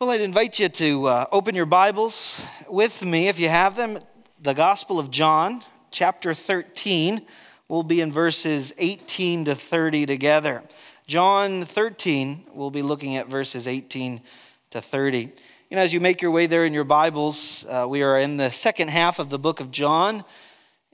[0.00, 3.98] Well, I'd invite you to uh, open your Bibles with me, if you have them,
[4.40, 7.20] the Gospel of John, chapter 13.
[7.68, 10.62] We'll be in verses 18 to 30 together.
[11.06, 14.22] John 13, we'll be looking at verses 18
[14.70, 15.18] to 30.
[15.18, 18.38] You know, as you make your way there in your Bibles, uh, we are in
[18.38, 20.24] the second half of the book of John.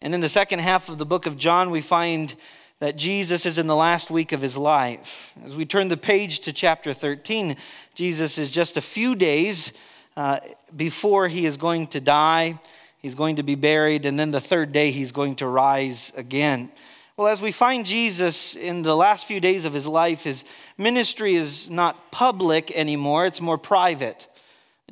[0.03, 2.35] And in the second half of the book of John, we find
[2.81, 5.33] that Jesus is in the last week of his life.
[5.45, 7.57] As we turn the page to chapter 13,
[7.95, 9.73] Jesus is just a few days
[10.17, 10.41] uh,
[10.77, 12.59] before he is going to die.
[13.01, 16.71] He's going to be buried, and then the third day he's going to rise again.
[17.17, 20.45] Well, as we find Jesus in the last few days of his life, his
[20.77, 24.29] ministry is not public anymore, it's more private.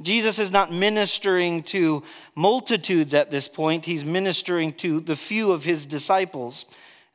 [0.01, 2.03] Jesus is not ministering to
[2.35, 6.65] multitudes at this point, he's ministering to the few of his disciples.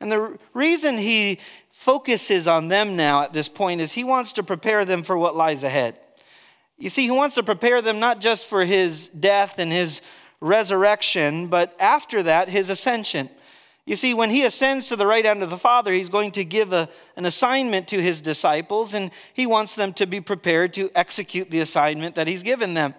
[0.00, 1.40] And the reason he
[1.70, 5.36] focuses on them now at this point is he wants to prepare them for what
[5.36, 5.96] lies ahead.
[6.78, 10.00] You see, he wants to prepare them not just for his death and his
[10.40, 13.28] resurrection, but after that, his ascension.
[13.84, 16.44] You see, when he ascends to the right hand of the Father, he's going to
[16.44, 20.90] give a, an assignment to his disciples, and he wants them to be prepared to
[20.94, 22.94] execute the assignment that he's given them.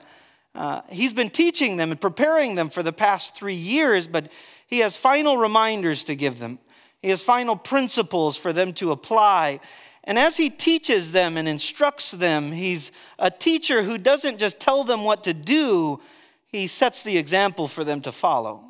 [0.54, 4.31] Uh, he's been teaching them and preparing them for the past three years, but
[4.67, 6.59] he has final reminders to give them.
[7.02, 9.60] He has final principles for them to apply.
[10.04, 14.84] And as he teaches them and instructs them, he's a teacher who doesn't just tell
[14.84, 16.00] them what to do,
[16.46, 18.64] he sets the example for them to follow.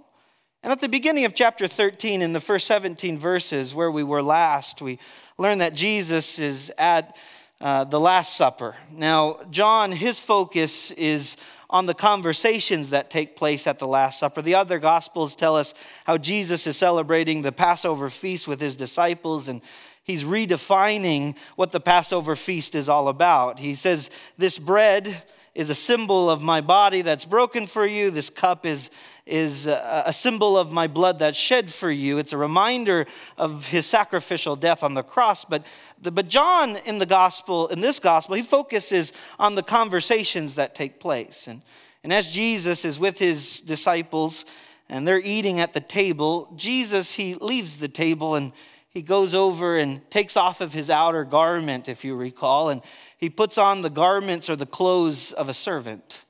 [0.64, 4.22] And at the beginning of chapter 13, in the first 17 verses where we were
[4.22, 5.00] last, we
[5.38, 7.18] learn that Jesus is at
[7.60, 8.76] uh, the Last Supper.
[8.92, 11.38] Now, John, his focus is
[11.72, 14.42] on the conversations that take place at the Last Supper.
[14.42, 15.74] The other Gospels tell us
[16.06, 19.62] how Jesus is celebrating the Passover feast with his disciples, and
[20.04, 23.58] he's redefining what the Passover feast is all about.
[23.58, 25.24] He says, This bread
[25.56, 28.90] is a symbol of my body that's broken for you, this cup is
[29.26, 32.18] is a symbol of my blood that's shed for you.
[32.18, 33.06] It's a reminder
[33.38, 35.46] of his sacrificial death on the cross.
[35.46, 35.66] But,
[36.02, 40.74] the, but John, in the gospel, in this gospel, he focuses on the conversations that
[40.74, 41.48] take place.
[41.48, 41.62] And,
[42.04, 44.46] and as Jesus is with his disciples
[44.90, 48.52] and they're eating at the table, Jesus, he leaves the table and
[48.90, 52.82] he goes over and takes off of his outer garment, if you recall, and
[53.18, 56.26] he puts on the garments or the clothes of a servant.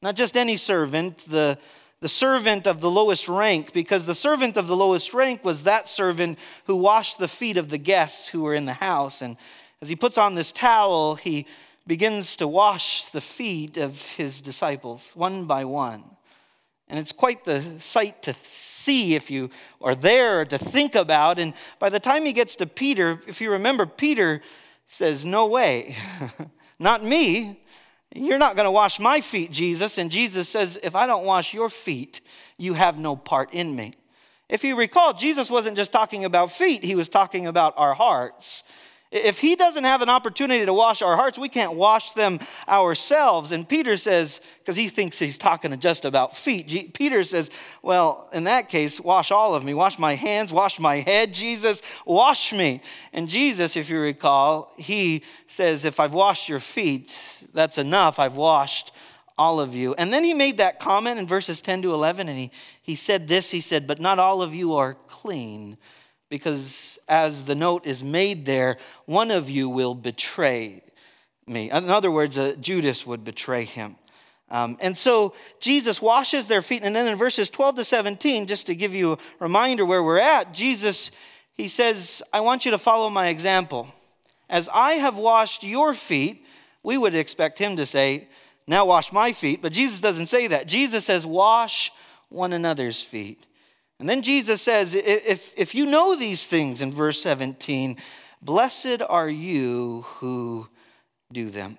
[0.00, 1.58] Not just any servant, the
[2.00, 5.88] the servant of the lowest rank, because the servant of the lowest rank was that
[5.88, 9.20] servant who washed the feet of the guests who were in the house.
[9.20, 9.36] And
[9.82, 11.46] as he puts on this towel, he
[11.86, 16.04] begins to wash the feet of his disciples one by one.
[16.88, 21.38] And it's quite the sight to see if you are there to think about.
[21.38, 24.40] And by the time he gets to Peter, if you remember, Peter
[24.86, 25.96] says, No way,
[26.78, 27.60] not me.
[28.14, 29.98] You're not going to wash my feet, Jesus.
[29.98, 32.20] And Jesus says, If I don't wash your feet,
[32.56, 33.94] you have no part in me.
[34.48, 38.64] If you recall, Jesus wasn't just talking about feet, he was talking about our hearts.
[39.10, 43.52] If he doesn't have an opportunity to wash our hearts, we can't wash them ourselves.
[43.52, 48.44] And Peter says, because he thinks he's talking just about feet, Peter says, Well, in
[48.44, 49.72] that case, wash all of me.
[49.72, 52.82] Wash my hands, wash my head, Jesus, wash me.
[53.14, 57.18] And Jesus, if you recall, he says, If I've washed your feet,
[57.54, 58.18] that's enough.
[58.18, 58.92] I've washed
[59.38, 59.94] all of you.
[59.94, 62.50] And then he made that comment in verses 10 to 11, and he,
[62.82, 65.78] he said this He said, But not all of you are clean
[66.28, 70.82] because as the note is made there, one of you will betray
[71.46, 71.70] me.
[71.70, 73.96] In other words, uh, Judas would betray him.
[74.50, 76.82] Um, and so Jesus washes their feet.
[76.82, 80.18] And then in verses 12 to 17, just to give you a reminder where we're
[80.18, 81.10] at, Jesus,
[81.54, 83.88] he says, I want you to follow my example.
[84.48, 86.44] As I have washed your feet,
[86.82, 88.28] we would expect him to say,
[88.66, 89.60] Now wash my feet.
[89.60, 90.66] But Jesus doesn't say that.
[90.66, 91.92] Jesus says, Wash
[92.30, 93.46] one another's feet.
[94.00, 97.96] And then Jesus says, if, if you know these things in verse 17,
[98.40, 100.68] blessed are you who
[101.32, 101.78] do them.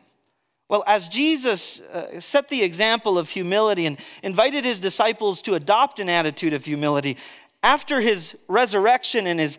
[0.68, 6.00] Well, as Jesus uh, set the example of humility and invited his disciples to adopt
[6.00, 7.18] an attitude of humility,
[7.64, 9.58] after his resurrection and his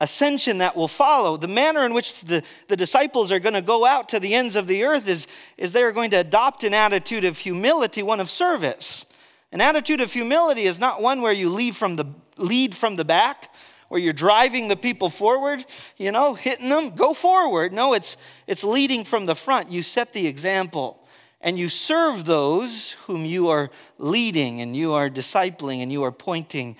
[0.00, 3.84] ascension that will follow, the manner in which the, the disciples are going to go
[3.84, 5.26] out to the ends of the earth is,
[5.56, 9.04] is they're going to adopt an attitude of humility, one of service.
[9.52, 12.04] An attitude of humility is not one where you lead from the,
[12.36, 13.52] lead from the back,
[13.88, 15.64] where you're driving the people forward,
[15.96, 17.72] you know, hitting them, go forward.
[17.72, 18.16] No, it's,
[18.46, 19.70] it's leading from the front.
[19.70, 21.02] You set the example
[21.40, 26.12] and you serve those whom you are leading and you are discipling and you are
[26.12, 26.76] pointing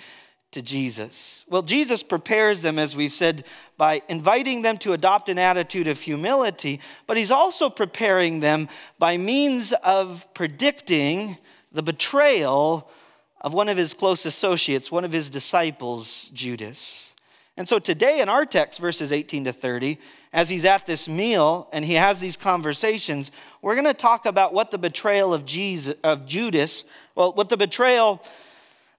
[0.53, 1.45] to Jesus?
[1.49, 3.45] Well, Jesus prepares them, as we've said,
[3.77, 8.69] by inviting them to adopt an attitude of humility, but he's also preparing them
[8.99, 11.37] by means of predicting
[11.73, 12.91] the betrayal
[13.41, 17.13] of one of his close associates, one of his disciples, Judas.
[17.57, 19.99] And so today in our text, verses 18 to 30,
[20.33, 23.33] as he's at this meal and he has these conversations,
[23.63, 26.85] we're going to talk about what the betrayal of Jesus of Judas,
[27.15, 28.23] well, what the betrayal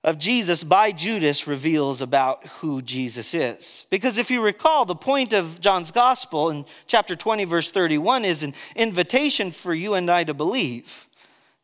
[0.03, 3.85] of Jesus by Judas reveals about who Jesus is.
[3.89, 8.43] Because if you recall, the point of John's gospel in chapter 20, verse 31 is
[8.43, 11.08] an invitation for you and I to believe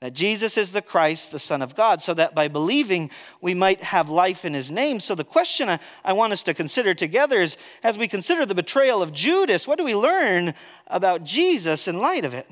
[0.02, 3.10] that Jesus is the Christ, the Son of God, so that by believing
[3.42, 5.00] we might have life in his name.
[5.00, 8.56] So, the question I, I, want us to consider together is as we consider the
[8.56, 10.54] betrayal of Judas, what do we learn
[10.88, 12.48] about Jesus in light of it?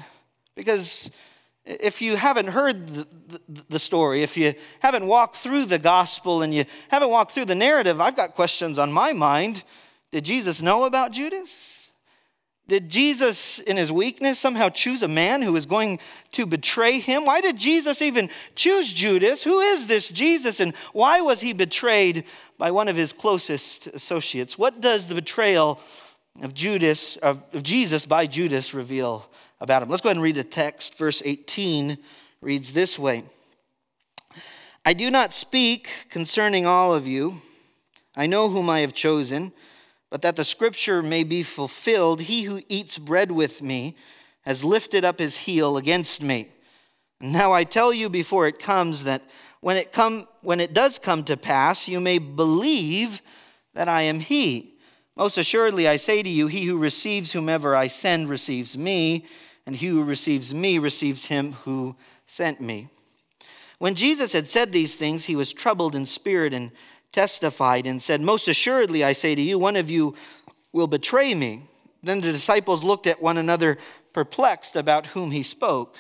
[0.56, 1.12] Because
[1.66, 6.42] if you haven't heard the, the, the, story, if you haven't walked through the gospel
[6.42, 9.64] and you haven't walked through the narrative, I've got questions on my mind.
[10.12, 11.83] Did Jesus know about Judas?
[12.68, 16.00] Did Jesus, in his weakness, somehow choose a man who was going
[16.32, 17.26] to betray him?
[17.26, 19.44] Why did Jesus even choose Judas?
[19.44, 22.24] Who is this Jesus, and why was he betrayed
[22.58, 24.58] by one of his closest associates?
[24.58, 25.80] What does the betrayal
[26.42, 29.30] of Judas, of Jesus by Judas, reveal
[29.60, 29.90] about him.
[29.90, 30.98] Let's go ahead and read the text.
[30.98, 31.98] Verse 18
[32.42, 33.24] reads this way
[34.86, 37.42] I do not speak concerning all of you.
[38.16, 39.52] I know whom I have chosen,
[40.14, 43.98] but that the scripture may be fulfilled, he who eats bread with me
[44.42, 46.50] has lifted up his heel against me.
[47.20, 49.24] Now I tell you before it comes that
[49.62, 53.24] when it come when it does come to pass, you may believe
[53.74, 54.76] that I am he.
[55.16, 59.26] Most assuredly I say to you, he who receives whomever I send receives me
[59.66, 61.96] and he who receives me receives him who
[62.28, 62.88] sent me.
[63.80, 66.70] When Jesus had said these things, he was troubled in spirit and
[67.14, 70.16] testified and said, Most assuredly, I say to you, one of you
[70.74, 71.62] will betray me.
[72.02, 73.78] Then the disciples looked at one another,
[74.12, 75.96] perplexed about whom he spoke.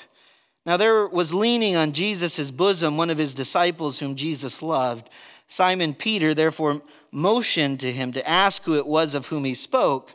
[0.65, 5.10] Now there was leaning on Jesus' bosom one of his disciples whom Jesus loved.
[5.48, 6.81] Simon Peter therefore
[7.12, 10.10] motioned to him to ask who it was of whom he spoke.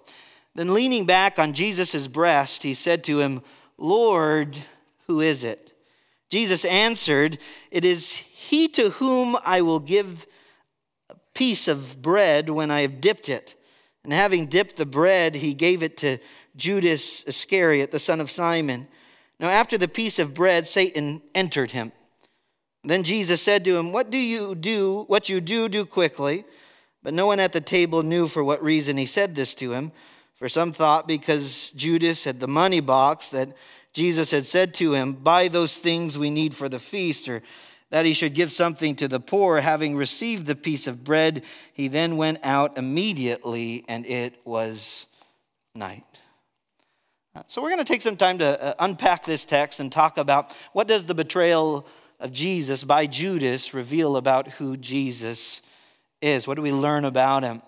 [0.55, 3.43] Then, leaning back on Jesus' breast, he said to him,
[3.77, 4.59] Lord,
[5.07, 5.73] who is it?
[6.31, 7.39] Jesus answered,
[7.71, 10.27] It is he to whom I will give
[11.39, 13.55] piece of bread when I have dipped it.
[14.03, 16.19] And having dipped the bread, he gave it to
[16.57, 18.89] Judas Iscariot, the son of Simon.
[19.39, 21.93] Now, after the piece of bread, Satan entered him.
[22.83, 25.05] Then Jesus said to him, What do you do?
[25.07, 26.45] What you do, do quickly.
[27.05, 29.93] But no one at the table knew for what reason he said this to him.
[30.35, 33.51] For some thought because Judas had the money box that
[33.93, 37.43] Jesus had said to him, Buy those things we need for the feast, or
[37.91, 39.61] that he should give something to the poor.
[39.61, 41.43] Having received the piece of bread,
[41.73, 45.07] he then went out immediately, and it was
[45.75, 46.05] night.
[47.47, 50.55] So we're going to take some time to uh, unpack this text and talk about
[50.73, 51.87] what does the betrayal
[52.19, 55.63] of Jesus by Judas reveal about who Jesus
[56.21, 56.49] is?
[56.49, 57.63] What do we learn about him?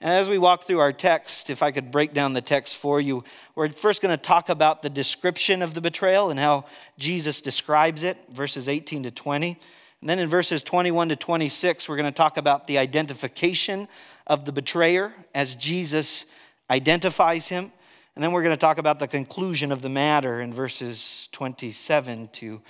[0.00, 3.00] And as we walk through our text, if I could break down the text for
[3.00, 6.66] you, we're first going to talk about the description of the betrayal and how
[6.98, 9.58] Jesus describes it, verses 18 to 20.
[10.00, 13.88] And then in verses 21 to 26, we're going to talk about the identification
[14.26, 16.26] of the betrayer as Jesus
[16.70, 17.72] identifies him.
[18.14, 22.28] And then we're going to talk about the conclusion of the matter in verses 27
[22.34, 22.60] to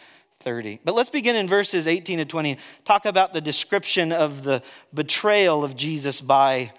[0.40, 0.80] 30.
[0.85, 2.59] But let's begin in verses 18 to 20.
[2.85, 4.62] Talk about the description of the
[4.95, 6.73] betrayal of Jesus by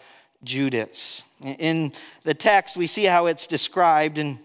[0.43, 1.23] Judas.
[1.41, 4.17] In the text, we see how it's described.
[4.17, 4.39] In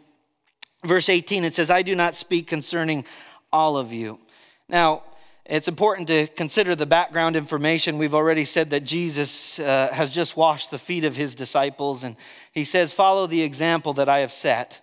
[0.84, 3.04] verse 18, it says, I do not speak concerning
[3.52, 4.18] all of you.
[4.68, 5.02] Now,
[5.44, 7.98] it's important to consider the background information.
[7.98, 12.16] We've already said that Jesus uh, has just washed the feet of his disciples, and
[12.52, 14.81] he says, Follow the example that I have set.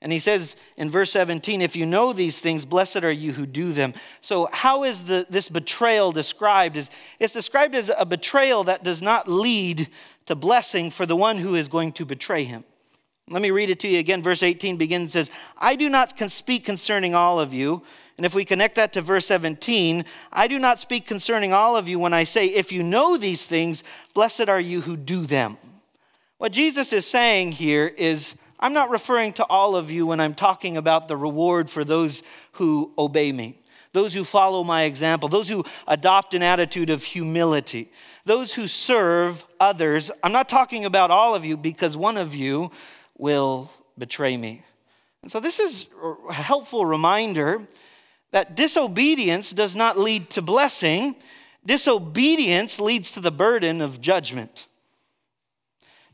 [0.00, 3.46] And he says in verse 17, if you know these things, blessed are you who
[3.46, 3.94] do them.
[4.20, 6.76] So, how is the, this betrayal described?
[7.18, 9.88] It's described as a betrayal that does not lead
[10.26, 12.62] to blessing for the one who is going to betray him.
[13.28, 14.22] Let me read it to you again.
[14.22, 17.82] Verse 18 begins says, I do not speak concerning all of you.
[18.16, 21.88] And if we connect that to verse 17, I do not speak concerning all of
[21.88, 25.56] you when I say, if you know these things, blessed are you who do them.
[26.38, 30.34] What Jesus is saying here is, I'm not referring to all of you when I'm
[30.34, 32.22] talking about the reward for those
[32.52, 33.60] who obey me,
[33.92, 37.90] those who follow my example, those who adopt an attitude of humility,
[38.24, 40.10] those who serve others.
[40.22, 42.70] I'm not talking about all of you because one of you
[43.16, 44.62] will betray me.
[45.22, 45.86] And so, this is
[46.28, 47.66] a helpful reminder
[48.30, 51.16] that disobedience does not lead to blessing.
[51.66, 54.67] disobedience leads to the burden of judgment.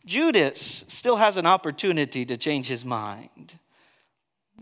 [0.05, 3.59] Judas still has an opportunity to change his mind.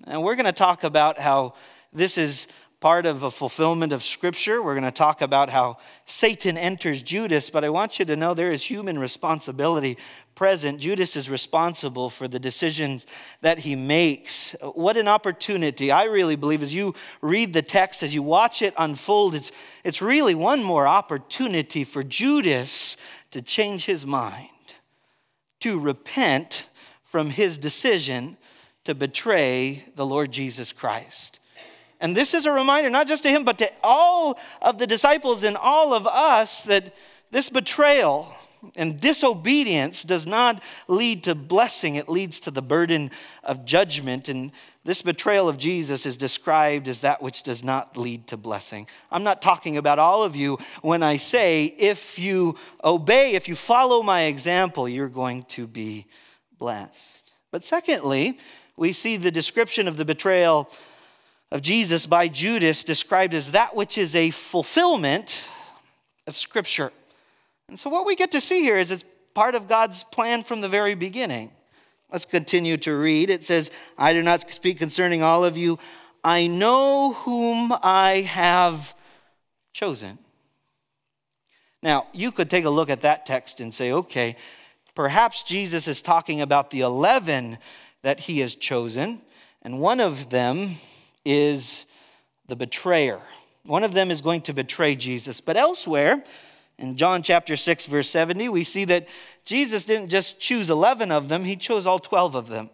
[0.05, 1.55] And we're going to talk about how
[1.93, 2.49] this is
[2.83, 4.61] part of a fulfillment of Scripture.
[4.61, 8.35] We're going to talk about how Satan enters Judas, but I want you to know
[8.35, 9.99] there is human responsibility
[10.35, 10.81] present.
[10.81, 13.07] Judas is responsible for the decisions
[13.41, 14.57] that he makes.
[14.75, 15.93] What an opportunity.
[15.93, 19.53] I really believe as you read the text, as you watch it unfold, it's,
[19.85, 22.97] it's really one more opportunity for Judas
[23.31, 24.49] to change his mind,
[25.63, 26.69] to repent
[27.05, 28.37] from his decision
[28.85, 31.39] to betray the Lord Jesus Christ.
[32.01, 35.45] And this is a reminder, not just to him, but to all of the disciples
[35.45, 36.95] and all of us, that
[37.31, 38.35] this betrayal
[38.75, 43.11] and disobedience does not lead to blessing, it leads to the burden
[43.45, 44.29] of judgment.
[44.29, 44.51] And
[44.85, 48.89] this betrayal of Jesus is described as that which does not lead to blessing.
[49.13, 53.55] I'm not talking about all of you when I say, if you obey, if you
[53.55, 56.07] follow my example, you're going to be
[56.59, 57.31] blessed.
[57.53, 58.39] But secondly,
[58.77, 60.69] we see the description of the betrayal
[61.53, 65.45] of Jesus by Judas described as that which is a fulfillment
[66.27, 66.91] of Scripture.
[67.69, 70.61] And so, what we get to see here is it's part of God's plan from
[70.61, 71.53] the very beginning.
[72.13, 73.31] Let's continue to read.
[73.31, 75.79] It says, I do not speak concerning all of you.
[76.23, 78.95] I know whom I have
[79.73, 80.19] chosen.
[81.83, 84.37] Now, you could take a look at that text and say, okay,
[84.95, 87.59] perhaps Jesus is talking about the 11
[88.03, 89.21] that he has chosen,
[89.63, 90.77] and one of them
[91.25, 91.87] is
[92.47, 93.21] the betrayer.
[93.65, 95.41] One of them is going to betray Jesus.
[95.41, 96.23] But elsewhere,
[96.83, 99.09] in John chapter 6, verse 70, we see that
[99.45, 102.71] Jesus didn't just choose 11 of them, he chose all 12 of them.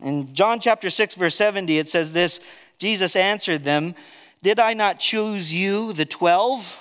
[0.00, 2.40] In John chapter 6, verse 70, it says this
[2.78, 3.94] Jesus answered them,
[4.42, 6.80] Did I not choose you, the 12,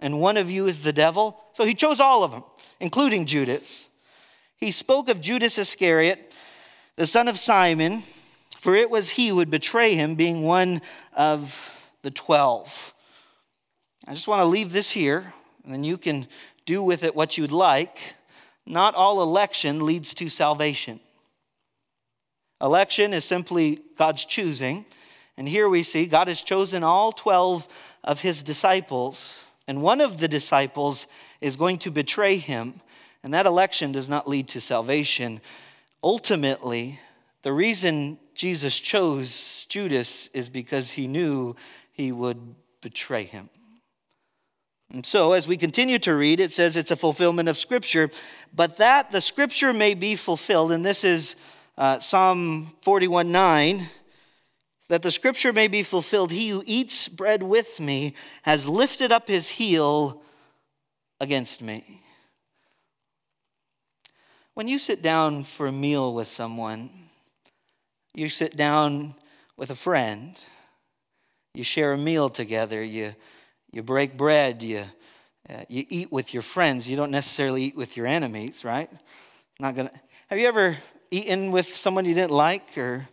[0.00, 1.38] and one of you is the devil?
[1.52, 2.44] So he chose all of them,
[2.80, 3.88] including Judas.
[4.56, 6.32] He spoke of Judas Iscariot,
[6.96, 8.02] the son of Simon
[8.58, 10.82] for it was he who would betray him, being one
[11.14, 12.92] of the twelve.
[14.06, 15.32] I just want to leave this here,
[15.68, 16.26] and then you can
[16.64, 17.98] do with it what you'd like.
[18.64, 20.98] Not all election leads to salvation.
[22.62, 24.86] Election is simply God's choosing.
[25.36, 27.68] And here we see God has chosen all 12
[28.02, 31.06] of his disciples, and one of the disciples
[31.42, 32.80] is going to betray him.
[33.22, 35.38] And that election does not lead to salvation.
[36.02, 36.98] Ultimately,
[37.42, 41.56] the reason Jesus chose Judas is because he knew
[41.92, 43.50] he would betray him.
[44.92, 48.10] And so, as we continue to read, it says it's a fulfillment of Scripture,
[48.54, 51.36] but that the Scripture may be fulfilled, and this is
[51.76, 53.86] uh, Psalm 41 9,
[54.88, 56.32] that the Scripture may be fulfilled.
[56.32, 60.22] He who eats bread with me has lifted up his heel
[61.20, 62.02] against me.
[64.54, 66.88] When you sit down for a meal with someone,
[68.14, 69.14] you sit down
[69.56, 70.36] with a friend,
[71.52, 73.14] you share a meal together, you,
[73.70, 74.84] you break bread, you,
[75.48, 76.88] uh, you eat with your friends.
[76.88, 78.90] You don't necessarily eat with your enemies, right?
[79.60, 79.90] Not gonna.
[80.28, 80.76] Have you ever
[81.10, 83.08] eaten with someone you didn't like, or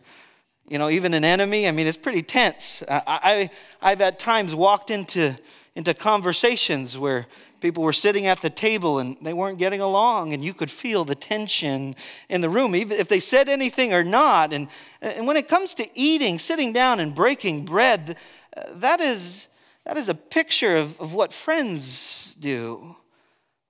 [0.68, 1.68] you know, even an enemy?
[1.68, 2.82] I mean, it's pretty tense.
[2.88, 5.36] I, I I've at times walked into
[5.74, 7.26] into conversations where
[7.60, 11.04] people were sitting at the table and they weren't getting along, and you could feel
[11.04, 11.94] the tension
[12.28, 14.52] in the room, even if they said anything or not.
[14.52, 14.68] And,
[15.00, 18.16] and when it comes to eating, sitting down and breaking bread,
[18.56, 19.48] uh, that is,
[19.86, 22.96] that is a picture of, of what friends do.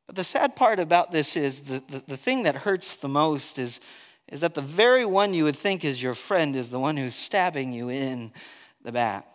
[0.07, 3.59] But the sad part about this is the, the, the thing that hurts the most
[3.59, 3.81] is,
[4.29, 7.15] is that the very one you would think is your friend is the one who's
[7.15, 8.33] stabbing you in
[8.83, 9.27] the back.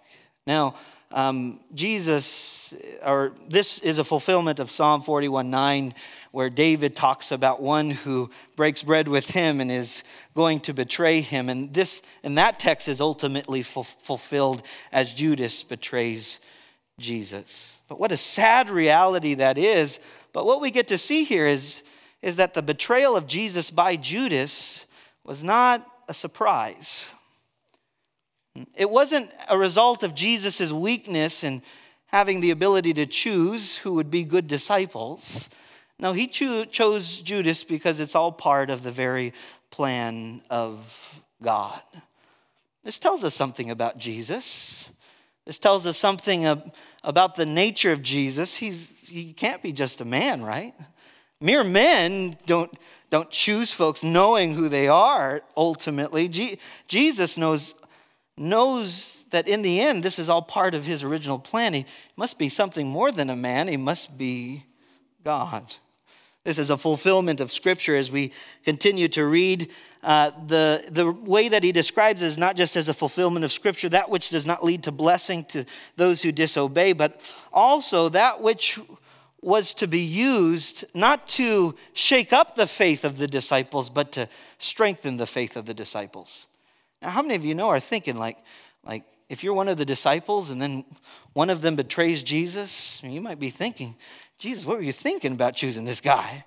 [0.48, 0.76] Now,
[1.12, 2.74] um, Jesus,
[3.06, 5.94] or this is a fulfillment of Psalm 41 9,
[6.32, 11.22] where David talks about one who breaks bread with him and is going to betray
[11.22, 11.48] him.
[11.48, 16.40] And this, and that text is ultimately fulfilled as Judas betrays
[17.02, 17.78] Jesus.
[17.88, 20.00] But what a sad reality that is.
[20.34, 21.84] But what we get to see here is,
[22.22, 24.86] is that the betrayal of Jesus by Judas
[25.24, 27.10] was not a surprise.
[28.76, 31.62] It wasn't a result of Jesus' weakness and
[32.08, 35.50] having the ability to choose who would be good disciples.
[35.98, 39.34] No, he cho- chose Judas because it's all part of the very
[39.70, 41.82] plan of God.
[42.84, 44.90] This tells us something about Jesus.
[45.46, 46.46] This tells us something
[47.04, 48.56] about the nature of Jesus.
[48.56, 50.74] He's, he can't be just a man, right?
[51.40, 52.72] Mere men don't,
[53.10, 56.28] don't choose folks knowing who they are ultimately.
[56.28, 57.76] Je- Jesus knows
[58.38, 61.74] knows that in the end, this is all part of his original plan.
[61.74, 64.66] He must be something more than a man, he must be
[65.24, 65.76] God.
[66.44, 68.32] This is a fulfillment of Scripture as we
[68.64, 69.70] continue to read.
[70.02, 73.90] Uh, the, the way that he describes is not just as a fulfillment of Scripture,
[73.90, 75.66] that which does not lead to blessing to
[75.98, 77.22] those who disobey, but
[77.54, 78.80] also that which
[79.42, 84.28] was to be used not to shake up the faith of the disciples, but to
[84.58, 86.48] strengthen the faith of the disciples.
[87.04, 88.38] Now, how many of you know are thinking like,
[88.84, 90.86] like if you're one of the disciples and then
[91.34, 93.96] one of them betrays Jesus, you might be thinking,
[94.42, 96.44] Jesus, what were you thinking about choosing this guy?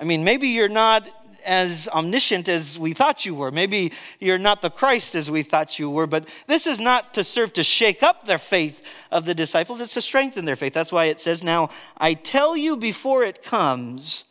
[0.00, 1.08] I mean, maybe you're not
[1.44, 3.52] as omniscient as we thought you were.
[3.52, 7.22] Maybe you're not the Christ as we thought you were, but this is not to
[7.22, 10.72] serve to shake up their faith of the disciples, it's to strengthen their faith.
[10.72, 14.24] That's why it says, Now I tell you before it comes,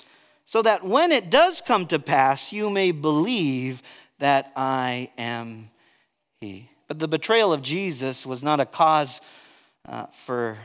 [0.43, 3.81] so that when it does come to pass, you may believe
[4.19, 5.69] that I am
[6.41, 6.69] He.
[6.89, 9.21] But the betrayal of Jesus was not a cause
[9.87, 10.57] uh, for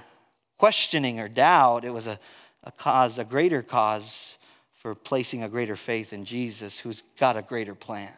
[0.58, 2.18] questioning or doubt, it was a,
[2.64, 4.38] a cause, a greater cause
[4.74, 8.12] for placing a greater faith in Jesus, who's got a greater plan.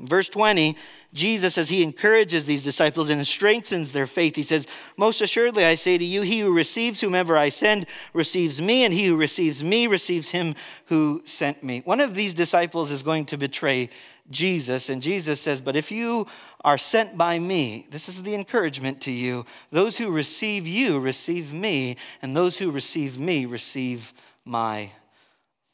[0.00, 0.76] Verse 20,
[1.12, 5.74] Jesus, as he encourages these disciples and strengthens their faith, he says, Most assuredly, I
[5.74, 9.64] say to you, he who receives whomever I send receives me, and he who receives
[9.64, 10.54] me receives him
[10.86, 11.82] who sent me.
[11.84, 13.90] One of these disciples is going to betray
[14.30, 16.26] Jesus, and Jesus says, But if you
[16.62, 19.46] are sent by me, this is the encouragement to you.
[19.70, 24.12] Those who receive you receive me, and those who receive me receive
[24.44, 24.92] my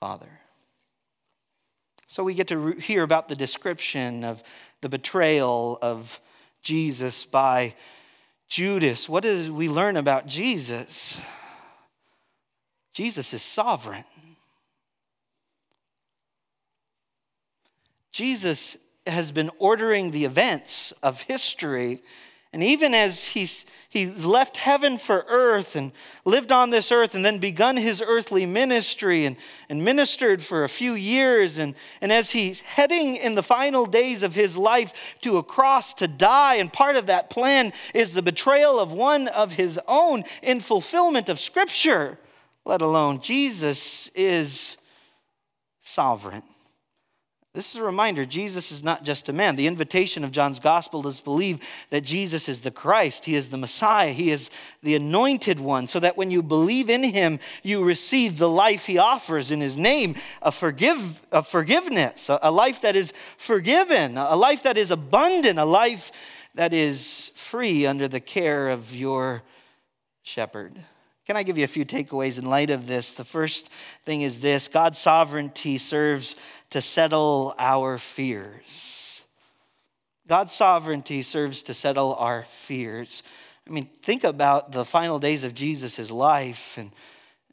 [0.00, 0.40] Father.
[2.14, 4.40] So we get to hear about the description of
[4.82, 6.20] the betrayal of
[6.62, 7.74] Jesus by
[8.48, 9.08] Judas.
[9.08, 11.18] What do we learn about Jesus?
[12.92, 14.04] Jesus is sovereign.
[18.12, 18.76] Jesus
[19.08, 22.00] has been ordering the events of history
[22.54, 25.90] and even as he's, he's left heaven for earth and
[26.24, 29.36] lived on this earth and then begun his earthly ministry and,
[29.68, 34.22] and ministered for a few years, and, and as he's heading in the final days
[34.22, 38.22] of his life to a cross to die, and part of that plan is the
[38.22, 42.20] betrayal of one of his own in fulfillment of Scripture,
[42.64, 44.76] let alone Jesus is
[45.80, 46.44] sovereign.
[47.54, 49.54] This is a reminder Jesus is not just a man.
[49.54, 53.56] The invitation of John's gospel is believe that Jesus is the Christ, he is the
[53.56, 54.50] Messiah, he is
[54.82, 58.98] the anointed one, so that when you believe in him, you receive the life he
[58.98, 64.34] offers in his name a, forgive, a forgiveness, a, a life that is forgiven, a
[64.34, 66.10] life that is abundant, a life
[66.56, 69.44] that is free under the care of your
[70.24, 70.76] shepherd.
[71.26, 73.14] Can I give you a few takeaways in light of this?
[73.14, 73.70] The first
[74.04, 76.36] thing is this God's sovereignty serves
[76.74, 79.22] to settle our fears.
[80.26, 83.22] God's sovereignty serves to settle our fears.
[83.64, 86.90] I mean, think about the final days of Jesus' life, and,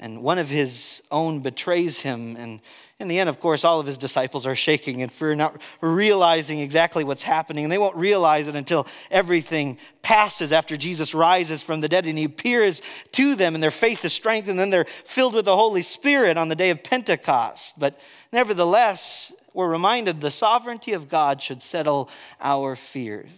[0.02, 2.36] and one of his own betrays him.
[2.36, 2.60] And
[3.00, 6.60] in the end, of course, all of his disciples are shaking and fear, not realizing
[6.60, 7.64] exactly what's happening.
[7.64, 12.18] And they won't realize it until everything passes after Jesus rises from the dead and
[12.18, 12.82] he appears
[13.14, 16.36] to them, and their faith is strengthened, and then they're filled with the Holy Spirit
[16.36, 17.80] on the day of Pentecost.
[17.80, 17.98] But
[18.32, 22.10] Nevertheless, we're reminded the sovereignty of God should settle
[22.40, 23.30] our fears.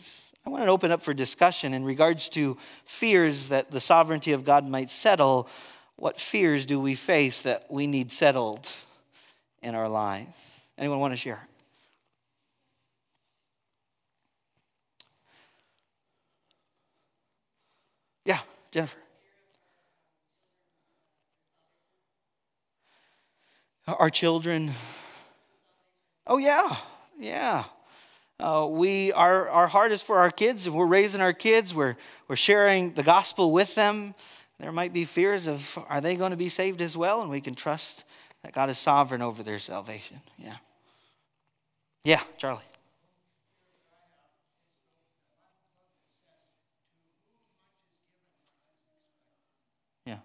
[0.45, 4.43] I want to open up for discussion in regards to fears that the sovereignty of
[4.43, 5.47] God might settle.
[5.95, 8.69] What fears do we face that we need settled
[9.61, 10.35] in our lives?
[10.77, 11.47] Anyone want to share?
[18.25, 18.39] Yeah,
[18.71, 18.97] Jennifer.
[23.85, 24.71] Our children.
[26.25, 26.77] Oh, yeah,
[27.19, 27.65] yeah.
[28.39, 30.69] Uh, we, our, our heart is for our kids.
[30.69, 31.73] We're raising our kids.
[31.73, 31.95] We're,
[32.27, 34.15] we're sharing the gospel with them.
[34.63, 37.21] There might be fears of are they going to be saved as well?
[37.21, 38.05] And we can trust
[38.43, 40.21] that God is sovereign over their salvation.
[40.37, 40.55] Yeah.
[42.05, 42.61] Yeah, Charlie.
[50.05, 50.19] Yeah,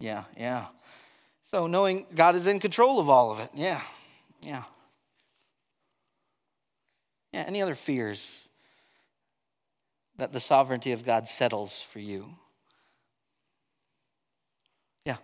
[0.00, 0.24] yeah.
[0.36, 0.66] Yeah.
[1.44, 3.50] So knowing God is in control of all of it.
[3.54, 3.80] Yeah,
[4.40, 4.64] yeah.
[7.32, 8.48] Yeah, any other fears
[10.16, 12.34] that the sovereignty of God settles for you?
[15.06, 15.16] Yeah.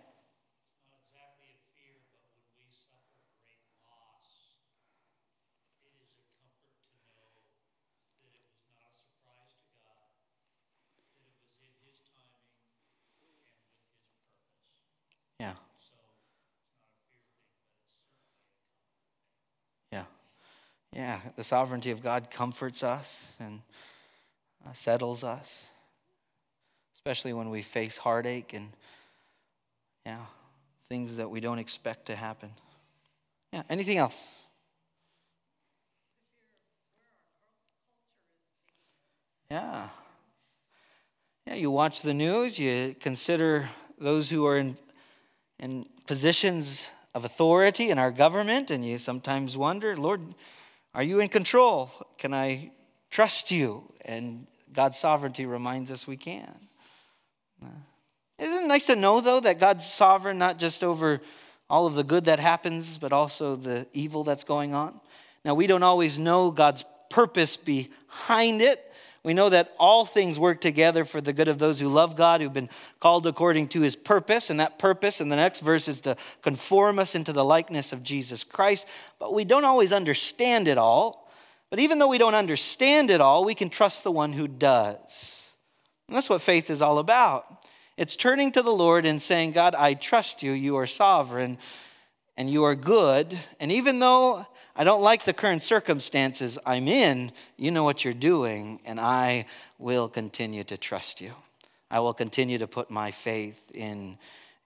[15.39, 15.53] Yeah.
[20.93, 23.61] Yeah, the sovereignty of God comforts us and
[24.65, 25.65] uh, settles us,
[26.95, 28.69] especially when we face heartache and,
[30.05, 30.25] yeah,
[30.89, 32.49] things that we don't expect to happen.
[33.53, 34.35] Yeah, anything else?
[39.51, 39.89] Yeah.
[41.45, 44.77] Yeah, you watch the news, you consider those who are in,
[45.59, 50.21] in positions of authority in our government, and you sometimes wonder, Lord,
[50.93, 51.91] are you in control?
[52.17, 52.71] Can I
[53.11, 53.91] trust you?
[54.05, 56.53] And God's sovereignty reminds us we can.
[58.37, 61.21] Isn't it nice to know, though, that God's sovereign not just over
[61.69, 64.99] all of the good that happens, but also the evil that's going on?
[65.43, 68.88] Now, we don't always know God's purpose behind it.
[69.29, 72.41] We know that all things work together for the good of those who love God,
[72.41, 72.67] who've been
[72.99, 74.49] called according to his purpose.
[74.49, 78.01] And that purpose in the next verse is to conform us into the likeness of
[78.01, 78.87] Jesus Christ.
[79.19, 81.29] But we don't always understand it all.
[81.69, 85.35] But even though we don't understand it all, we can trust the one who does.
[86.07, 87.67] And that's what faith is all about.
[87.97, 90.53] It's turning to the Lord and saying, God, I trust you.
[90.53, 91.59] You are sovereign
[92.35, 93.37] and you are good.
[93.59, 94.47] And even though
[94.79, 99.45] I don't like the current circumstances I'm in, you know what you're doing, and I
[99.77, 101.33] will continue to trust you.
[101.91, 104.17] I will continue to put my faith in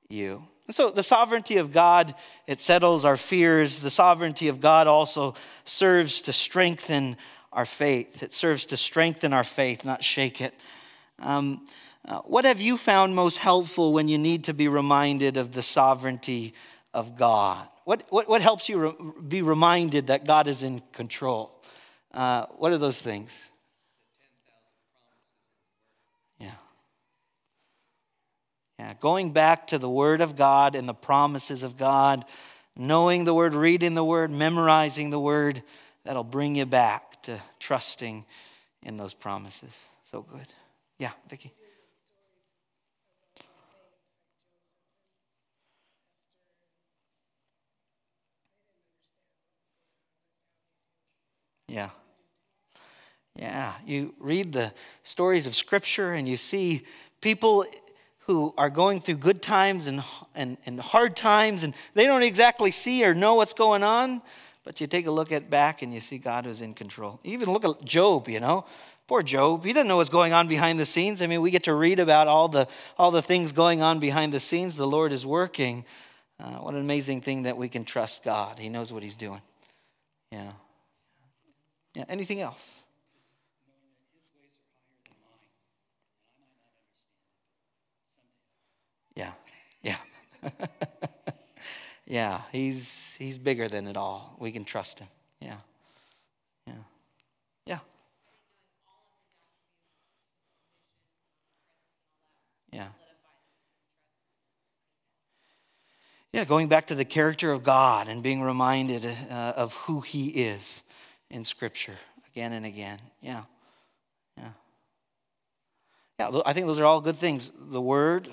[0.09, 0.43] you.
[0.67, 2.13] And so the sovereignty of God,
[2.45, 3.79] it settles our fears.
[3.79, 5.33] The sovereignty of God also
[5.65, 7.17] serves to strengthen
[7.51, 8.21] our faith.
[8.21, 10.53] It serves to strengthen our faith, not shake it.
[11.17, 11.65] Um,
[12.07, 15.63] uh, what have you found most helpful when you need to be reminded of the
[15.63, 16.53] sovereignty
[16.93, 17.67] of God?
[17.85, 21.61] What, what, what helps you re- be reminded that God is in control?
[22.13, 23.51] Uh, what are those things?
[26.39, 26.51] Yeah.
[28.79, 32.25] Yeah, going back to the Word of God and the promises of God,
[32.75, 35.63] knowing the Word, reading the Word, memorizing the Word,
[36.05, 38.25] that'll bring you back to trusting
[38.81, 39.77] in those promises.
[40.05, 40.47] So good.
[40.99, 41.53] Yeah, Vicki.
[51.73, 51.89] Yeah.
[53.35, 53.73] Yeah.
[53.83, 56.83] You read the stories of Scripture and you see
[57.19, 57.65] people
[58.27, 60.03] who are going through good times and,
[60.35, 64.21] and, and hard times, and they don't exactly see or know what's going on,
[64.63, 67.19] but you take a look at back and you see God is in control.
[67.23, 68.65] even look at Job, you know.
[69.07, 69.65] Poor Job.
[69.65, 71.23] He doesn't know what's going on behind the scenes.
[71.23, 72.67] I mean, we get to read about all the,
[72.99, 74.75] all the things going on behind the scenes.
[74.75, 75.85] The Lord is working.
[76.39, 78.59] Uh, what an amazing thing that we can trust God.
[78.59, 79.41] He knows what He's doing.
[80.31, 80.51] Yeah.
[81.93, 82.81] Yeah, anything else?
[89.15, 89.31] Yeah,
[89.83, 89.97] yeah.
[92.07, 94.35] yeah, he's he's bigger than it all.
[94.39, 95.07] We can trust him.
[95.39, 95.57] Yeah.
[96.65, 96.73] Yeah.
[97.65, 97.79] Yeah.
[102.71, 102.87] Yeah.
[106.31, 110.29] Yeah, going back to the character of God and being reminded uh, of who he
[110.29, 110.81] is
[111.33, 111.97] in Scripture
[112.31, 112.99] again and again.
[113.19, 113.41] Yeah.
[114.37, 114.49] Yeah.
[116.19, 117.51] Yeah, I think those are all good things.
[117.57, 118.29] The Word,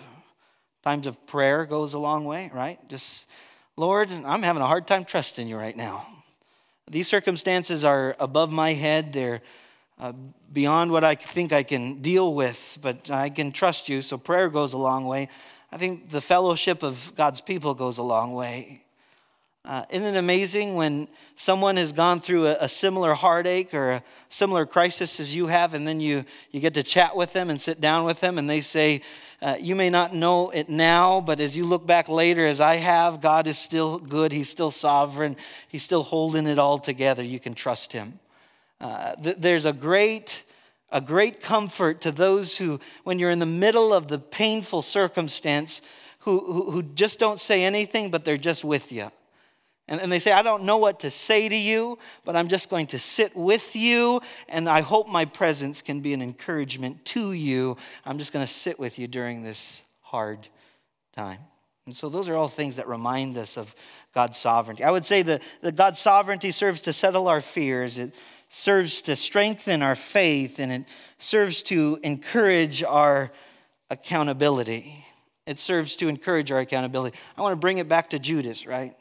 [0.85, 2.79] times of prayer goes a long way, right?
[2.89, 3.27] Just,
[3.77, 6.07] Lord, I'm having a hard time trusting you right now.
[6.91, 9.15] These circumstances are above my head.
[9.15, 9.41] They're
[9.99, 10.13] uh,
[10.53, 14.03] beyond what I think I can deal with, but I can trust you.
[14.03, 15.31] So prayer goes a long way.
[15.73, 18.85] I think the fellowship of God's people goes a long way.
[19.63, 24.03] Uh, isn't it amazing when someone has gone through a, a, similar heartache or a
[24.31, 27.61] similar crisis as you have, and then you, you get to chat with them and
[27.61, 29.03] sit down with them, and they say,
[29.43, 32.77] uh, You may not know it now, but as you look back later, as I
[32.77, 34.33] have, God is still good.
[34.33, 35.37] He's still sovereign.
[35.69, 37.23] He's still holding it all together.
[37.23, 38.19] You can trust Him.
[38.81, 40.43] Uh, th- there's a great
[40.93, 45.83] a great comfort to those who, when you're in the middle of the painful circumstance,
[46.21, 49.11] who, who, who just don't say anything, but they're just with you.
[49.91, 52.71] And, and they say, I don't know what to say to you, but I'm just
[52.71, 57.33] going to sit with you, and I hope my presence can be an encouragement to
[57.33, 57.77] you.
[58.07, 60.49] I'm just going to sit with you during this hard
[61.15, 61.41] time.
[61.87, 63.75] And so those are all things that remind us of
[64.15, 64.85] God's sovereignty.
[64.85, 68.15] I would say that, that God's sovereignty serves to settle our fears, it
[68.49, 70.85] serves to strengthen our faith, and it
[71.19, 73.33] serves to encourage our
[73.91, 75.05] accountability.
[75.47, 77.19] It serves to encourage our accountability.
[77.37, 78.95] I want to bring it back to Judas, right?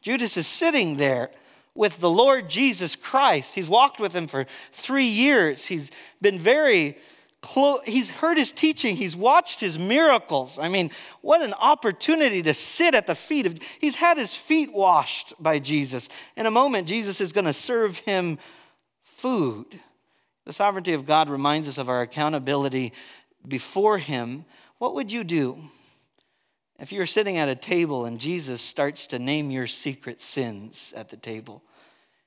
[0.00, 1.30] Judas is sitting there
[1.74, 3.54] with the Lord Jesus Christ.
[3.54, 5.66] He's walked with him for three years.
[5.66, 6.98] He's been very
[7.40, 7.80] close.
[7.84, 10.58] he's heard his teaching, he's watched his miracles.
[10.58, 14.72] I mean, what an opportunity to sit at the feet of He's had his feet
[14.72, 16.08] washed by Jesus.
[16.36, 18.38] In a moment Jesus is going to serve him
[19.02, 19.66] food.
[20.46, 22.92] The sovereignty of God reminds us of our accountability
[23.46, 24.44] before him.
[24.78, 25.62] What would you do
[26.78, 31.08] if you're sitting at a table and Jesus starts to name your secret sins at
[31.08, 31.62] the table?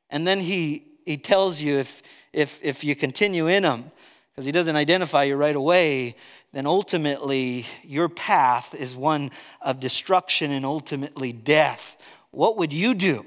[0.09, 3.91] And then he he tells you if if if you continue in them
[4.31, 6.15] because he doesn't identify you right away,
[6.53, 11.97] then ultimately your path is one of destruction and ultimately death.
[12.31, 13.25] What would you do?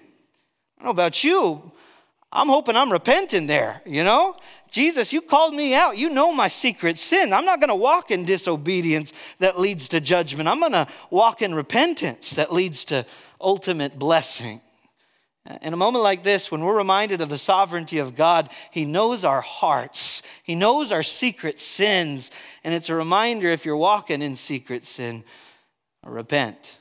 [0.78, 1.72] I don't know about you.
[2.32, 4.36] I'm hoping I'm repenting there, you know?
[4.74, 5.96] Jesus, you called me out.
[5.96, 7.32] You know my secret sin.
[7.32, 10.48] I'm not going to walk in disobedience that leads to judgment.
[10.48, 13.06] I'm going to walk in repentance that leads to
[13.40, 14.60] ultimate blessing.
[15.62, 19.22] In a moment like this, when we're reminded of the sovereignty of God, He knows
[19.22, 22.32] our hearts, He knows our secret sins.
[22.64, 25.22] And it's a reminder if you're walking in secret sin,
[26.04, 26.80] repent.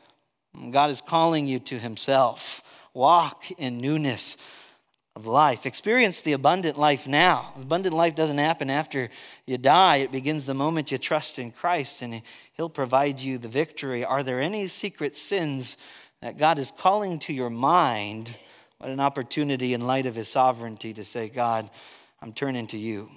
[0.71, 2.63] God is calling you to Himself.
[2.95, 4.37] Walk in newness
[5.15, 5.65] of life.
[5.65, 7.53] Experience the abundant life now.
[7.55, 9.09] Abundant life doesn't happen after
[9.45, 12.21] you die, it begins the moment you trust in Christ, and
[12.53, 14.03] He'll provide you the victory.
[14.03, 15.77] Are there any secret sins
[16.21, 18.35] that God is calling to your mind?
[18.79, 21.69] What an opportunity in light of his sovereignty to say, God,
[22.21, 23.09] I'm turning to you.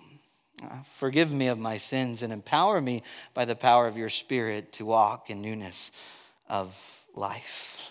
[0.63, 3.03] Uh, forgive me of my sins and empower me
[3.35, 5.93] by the power of your spirit to walk in newness
[6.49, 6.75] of
[7.15, 7.91] life.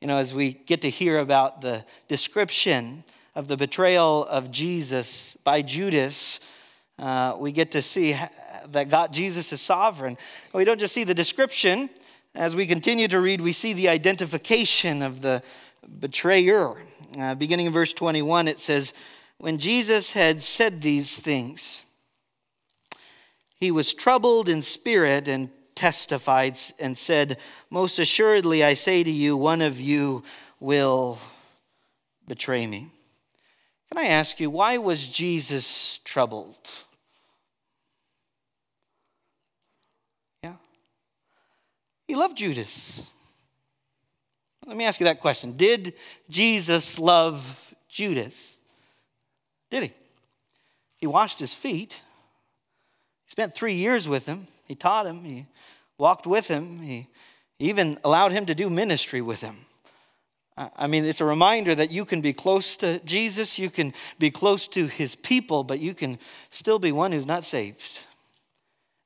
[0.00, 3.02] You know, as we get to hear about the description
[3.40, 6.40] of the betrayal of Jesus by Judas,
[6.98, 8.14] uh, we get to see
[8.68, 10.18] that God, Jesus is sovereign.
[10.52, 11.88] We don't just see the description.
[12.34, 15.42] As we continue to read, we see the identification of the
[16.00, 16.74] betrayer.
[17.18, 18.92] Uh, beginning in verse 21, it says,
[19.38, 21.82] When Jesus had said these things,
[23.56, 27.38] he was troubled in spirit and testified and said,
[27.70, 30.24] Most assuredly, I say to you, one of you
[30.60, 31.18] will
[32.28, 32.90] betray me.
[33.92, 36.56] Can I ask you, why was Jesus troubled?
[40.44, 40.54] Yeah.
[42.06, 43.02] He loved Judas.
[44.64, 45.56] Let me ask you that question.
[45.56, 45.94] Did
[46.28, 48.58] Jesus love Judas?
[49.70, 49.92] Did he?
[50.98, 52.00] He washed his feet.
[53.24, 54.46] He spent three years with him.
[54.68, 55.24] He taught him.
[55.24, 55.46] He
[55.98, 56.80] walked with him.
[56.80, 57.08] He
[57.58, 59.56] even allowed him to do ministry with him.
[60.76, 64.30] I mean, it's a reminder that you can be close to Jesus, you can be
[64.30, 66.18] close to his people, but you can
[66.50, 68.00] still be one who's not saved.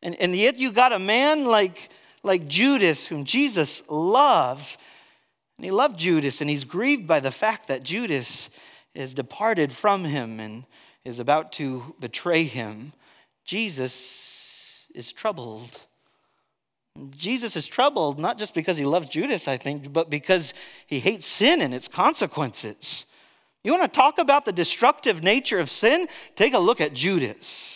[0.02, 1.90] And, and yet, you got a man like,
[2.22, 4.76] like Judas, whom Jesus loves,
[5.56, 8.50] and he loved Judas, and he's grieved by the fact that Judas
[8.94, 10.64] is departed from him and
[11.04, 12.92] is about to betray him.
[13.44, 15.78] Jesus is troubled.
[17.11, 20.54] Jesus is troubled not just because he loves Judas, I think, but because
[20.87, 23.07] he hates sin and its consequences.
[23.64, 26.07] You want to talk about the destructive nature of sin?
[26.37, 27.74] Take a look at Judas.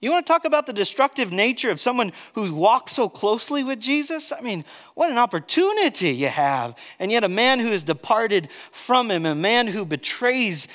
[0.00, 3.78] You want to talk about the destructive nature of someone who walks so closely with
[3.78, 4.32] Jesus?
[4.32, 6.74] I mean, what an opportunity you have.
[6.98, 10.68] And yet, a man who has departed from him, a man who betrays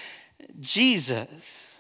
[0.60, 1.74] Jesus.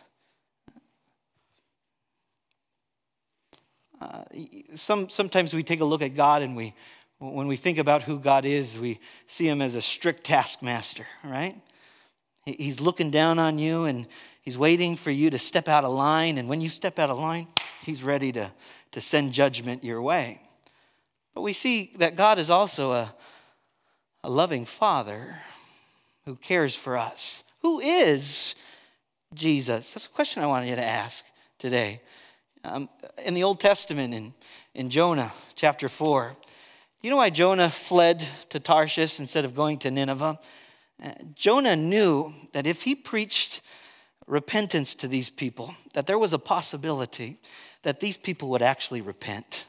[4.01, 4.23] Uh,
[4.75, 6.73] some, sometimes we take a look at God and we,
[7.19, 11.55] when we think about who God is, we see him as a strict taskmaster, right?
[12.45, 14.05] He's looking down on you and
[14.45, 17.17] He's waiting for you to step out of line, and when you step out of
[17.17, 17.47] line,
[17.81, 18.51] He's ready to,
[18.91, 20.39] to send judgment your way.
[21.33, 23.15] But we see that God is also a,
[24.23, 25.35] a loving Father
[26.25, 27.41] who cares for us.
[27.63, 28.53] Who is
[29.33, 29.93] Jesus?
[29.93, 31.25] That's a question I wanted you to ask
[31.57, 32.01] today.
[32.65, 32.89] Um,
[33.23, 34.33] in the Old Testament, in,
[34.73, 36.35] in Jonah chapter 4,
[37.01, 40.39] you know why Jonah fled to Tarshish instead of going to Nineveh?
[41.03, 43.61] Uh, Jonah knew that if he preached
[44.25, 47.37] repentance to these people, that there was a possibility
[47.83, 49.65] that these people would actually repent.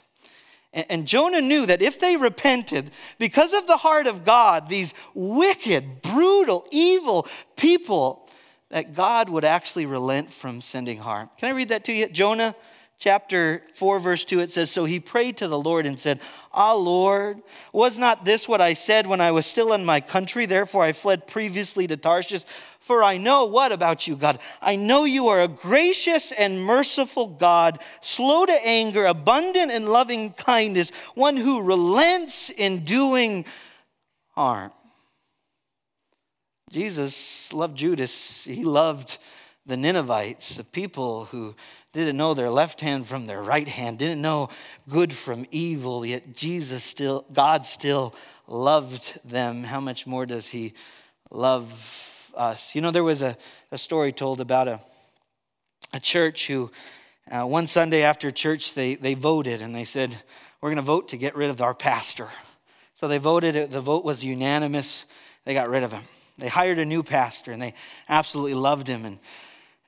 [0.73, 6.03] And Jonah knew that if they repented, because of the heart of God, these wicked,
[6.03, 8.29] brutal, evil people,
[8.71, 11.31] that God would actually relent from sending harm.
[11.39, 12.09] Can I read that to you?
[12.09, 12.55] Jonah
[12.99, 16.21] chapter 4, verse 2, it says, So he prayed to the Lord and said,
[16.53, 20.47] Ah, Lord, was not this what I said when I was still in my country?
[20.47, 22.45] Therefore I fled previously to Tarshish.
[22.81, 24.39] For I know what about you, God?
[24.63, 30.33] I know you are a gracious and merciful God, slow to anger, abundant in loving
[30.33, 33.45] kindness, one who relents in doing
[34.37, 34.71] harm.
[36.71, 38.45] Jesus loved Judas.
[38.45, 39.19] He loved
[39.67, 41.57] the Ninevites, the people who
[41.97, 44.51] didn't know their left hand from their right hand, didn't know
[44.89, 48.15] good from evil, yet Jesus still, God still
[48.47, 49.65] loved them.
[49.65, 50.75] How much more does He
[51.31, 52.75] love us?
[52.75, 53.37] You know, there was a,
[53.73, 54.81] a story told about a,
[55.95, 56.71] a church who,
[57.31, 60.15] uh, one Sunday after church, they, they voted and they said,
[60.61, 62.29] We're going to vote to get rid of our pastor.
[62.95, 65.07] So they voted, the vote was unanimous.
[65.45, 66.05] They got rid of him.
[66.39, 67.75] They hired a new pastor and they
[68.09, 69.05] absolutely loved him.
[69.05, 69.19] And,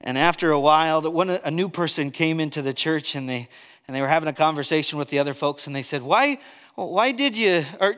[0.01, 3.49] and after a while, one, a new person came into the church and they,
[3.87, 6.39] and they were having a conversation with the other folks and they said, Why,
[6.77, 7.97] why did you, or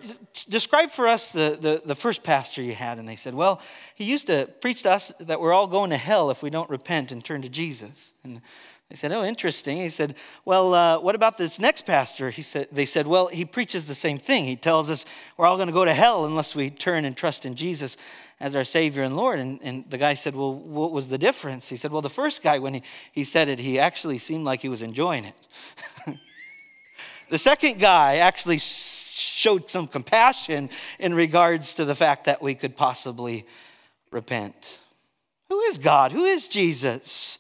[0.49, 2.99] describe for us the, the, the first pastor you had?
[2.99, 3.61] And they said, Well,
[3.95, 6.71] he used to preach to us that we're all going to hell if we don't
[6.71, 8.15] repent and turn to Jesus.
[8.25, 8.41] And
[8.89, 9.77] they said, Oh, interesting.
[9.77, 10.15] He said,
[10.47, 12.31] Well, uh, what about this next pastor?
[12.31, 14.47] He said, they said, Well, he preaches the same thing.
[14.47, 15.05] He tells us
[15.37, 17.99] we're all going to go to hell unless we turn and trust in Jesus
[18.41, 19.39] as our Savior and Lord.
[19.39, 21.69] And, and the guy said, Well, what was the difference?
[21.69, 24.61] He said, Well, the first guy, when he, he said it, he actually seemed like
[24.61, 25.35] he was enjoying it.
[27.31, 32.77] the second guy actually showed some compassion in regards to the fact that we could
[32.77, 33.47] possibly
[34.11, 34.79] repent.
[35.51, 36.13] Who is God?
[36.13, 37.39] Who is Jesus?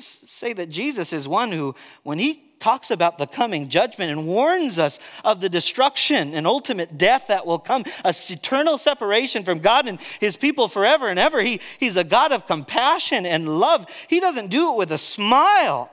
[0.00, 4.78] Say that Jesus is one who, when he talks about the coming judgment and warns
[4.78, 9.86] us of the destruction and ultimate death that will come, a eternal separation from God
[9.86, 11.42] and his people forever and ever.
[11.42, 13.86] He, he's a God of compassion and love.
[14.08, 15.90] He doesn't do it with a smile.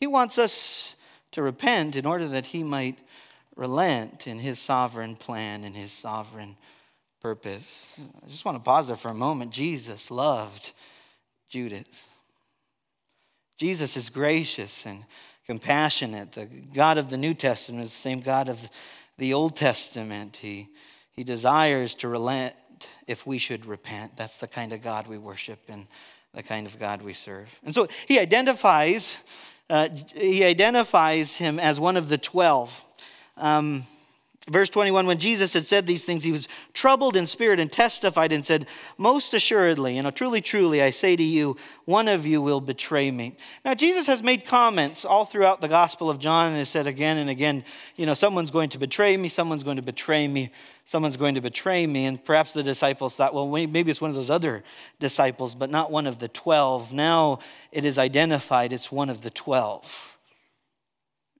[0.00, 0.96] He wants us
[1.32, 2.98] to repent in order that he might
[3.56, 6.56] relent in his sovereign plan and his sovereign
[7.20, 7.96] purpose.
[8.24, 9.52] I just want to pause there for a moment.
[9.52, 10.72] Jesus loved
[11.48, 12.08] Judas.
[13.56, 15.04] Jesus is gracious and
[15.46, 16.32] compassionate.
[16.32, 18.60] The God of the New Testament is the same God of
[19.18, 20.36] the Old Testament.
[20.36, 20.68] He,
[21.12, 22.54] he desires to relent
[23.06, 24.16] if we should repent.
[24.16, 25.86] That's the kind of God we worship and
[26.34, 27.48] the kind of God we serve.
[27.64, 29.18] And so he identifies,
[29.70, 32.84] uh, he identifies him as one of the twelve.
[33.36, 33.84] Um,
[34.50, 38.30] Verse 21 When Jesus had said these things, he was troubled in spirit and testified
[38.30, 38.66] and said,
[38.98, 43.10] Most assuredly, you know, truly, truly, I say to you, one of you will betray
[43.10, 43.36] me.
[43.64, 47.16] Now, Jesus has made comments all throughout the Gospel of John and has said again
[47.16, 47.64] and again,
[47.96, 50.52] you know, someone's going to betray me, someone's going to betray me,
[50.84, 52.04] someone's going to betray me.
[52.04, 54.62] And perhaps the disciples thought, well, maybe it's one of those other
[54.98, 56.92] disciples, but not one of the 12.
[56.92, 57.38] Now
[57.72, 60.13] it is identified, it's one of the 12.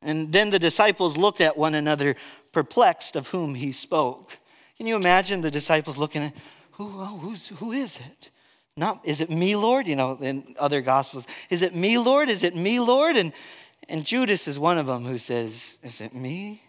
[0.05, 2.15] And then the disciples looked at one another,
[2.53, 4.39] perplexed of whom he spoke.
[4.77, 6.35] Can you imagine the disciples looking at,
[6.73, 8.31] who, oh, who's, who is it?
[8.77, 9.89] Not, is it me, Lord?
[9.89, 12.29] You know, in other gospels, is it me, Lord?
[12.29, 13.17] Is it me, Lord?
[13.17, 13.33] And,
[13.89, 16.61] and Judas is one of them who says, Is it me,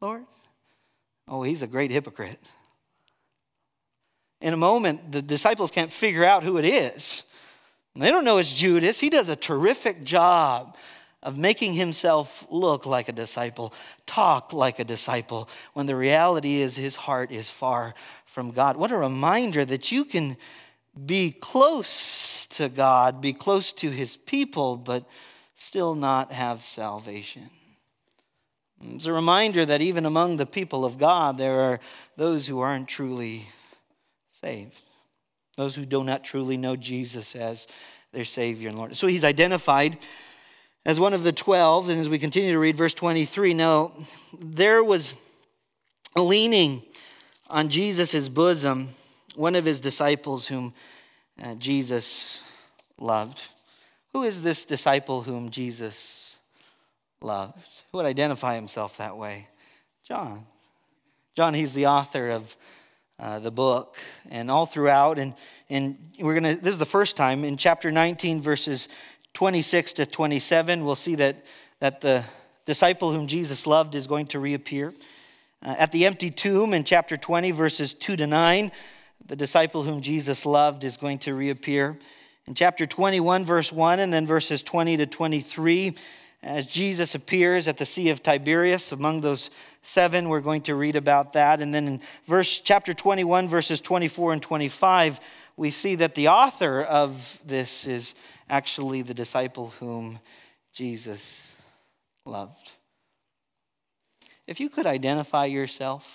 [0.00, 0.24] Lord?
[1.28, 2.40] Oh, he's a great hypocrite.
[4.40, 7.22] In a moment, the disciples can't figure out who it is.
[7.96, 8.98] They don't know it's Judas.
[8.98, 10.76] He does a terrific job
[11.24, 13.72] of making himself look like a disciple,
[14.06, 17.94] talk like a disciple, when the reality is his heart is far
[18.26, 18.76] from God.
[18.76, 20.36] What a reminder that you can
[21.06, 25.04] be close to God, be close to his people, but
[25.56, 27.50] still not have salvation.
[28.92, 31.80] It's a reminder that even among the people of God, there are
[32.16, 33.46] those who aren't truly
[34.42, 34.78] saved,
[35.56, 37.66] those who do not truly know Jesus as
[38.12, 38.94] their Savior and Lord.
[38.94, 39.96] So he's identified
[40.86, 43.92] as one of the twelve, and as we continue to read verse 23, now
[44.38, 45.14] there was
[46.16, 46.82] leaning
[47.48, 48.90] on Jesus' bosom
[49.34, 50.74] one of his disciples whom
[51.42, 52.42] uh, Jesus
[52.98, 53.42] loved.
[54.12, 56.36] Who is this disciple whom Jesus
[57.20, 57.58] loved?
[57.90, 59.48] Who would identify himself that way?
[60.06, 60.46] John.
[61.34, 62.54] John, he's the author of
[63.18, 63.96] uh, the book
[64.30, 65.18] and all throughout.
[65.18, 65.34] And,
[65.68, 68.88] and we're going to, this is the first time in chapter 19, verses
[69.34, 71.44] 26 to 27, we'll see that,
[71.80, 72.24] that the
[72.66, 74.94] disciple whom Jesus loved is going to reappear.
[75.60, 78.70] Uh, at the empty tomb in chapter 20, verses 2 to 9,
[79.26, 81.98] the disciple whom Jesus loved is going to reappear.
[82.46, 85.94] In chapter 21, verse 1, and then verses 20 to 23,
[86.42, 89.50] as Jesus appears at the Sea of Tiberias among those
[89.82, 91.60] seven, we're going to read about that.
[91.60, 95.20] And then in verse chapter 21, verses 24 and 25,
[95.56, 98.14] we see that the author of this is
[98.48, 100.18] actually the disciple whom
[100.72, 101.54] Jesus
[102.26, 102.70] loved.
[104.46, 106.10] If you could identify yourself,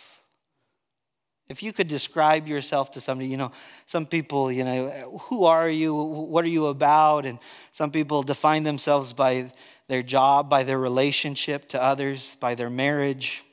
[1.47, 3.51] if you could describe yourself to somebody, you know,
[3.87, 5.95] some people, you know, who are you?
[5.95, 7.25] What are you about?
[7.25, 7.39] And
[7.71, 9.51] some people define themselves by
[9.87, 13.43] their job, by their relationship to others, by their marriage,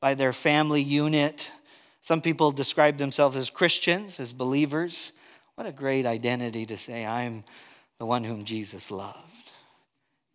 [0.00, 1.50] by their family unit.
[2.02, 5.10] Some people describe themselves as Christians, as believers.
[5.56, 7.42] What a great identity to say, I'm
[8.00, 9.18] the one whom Jesus loved.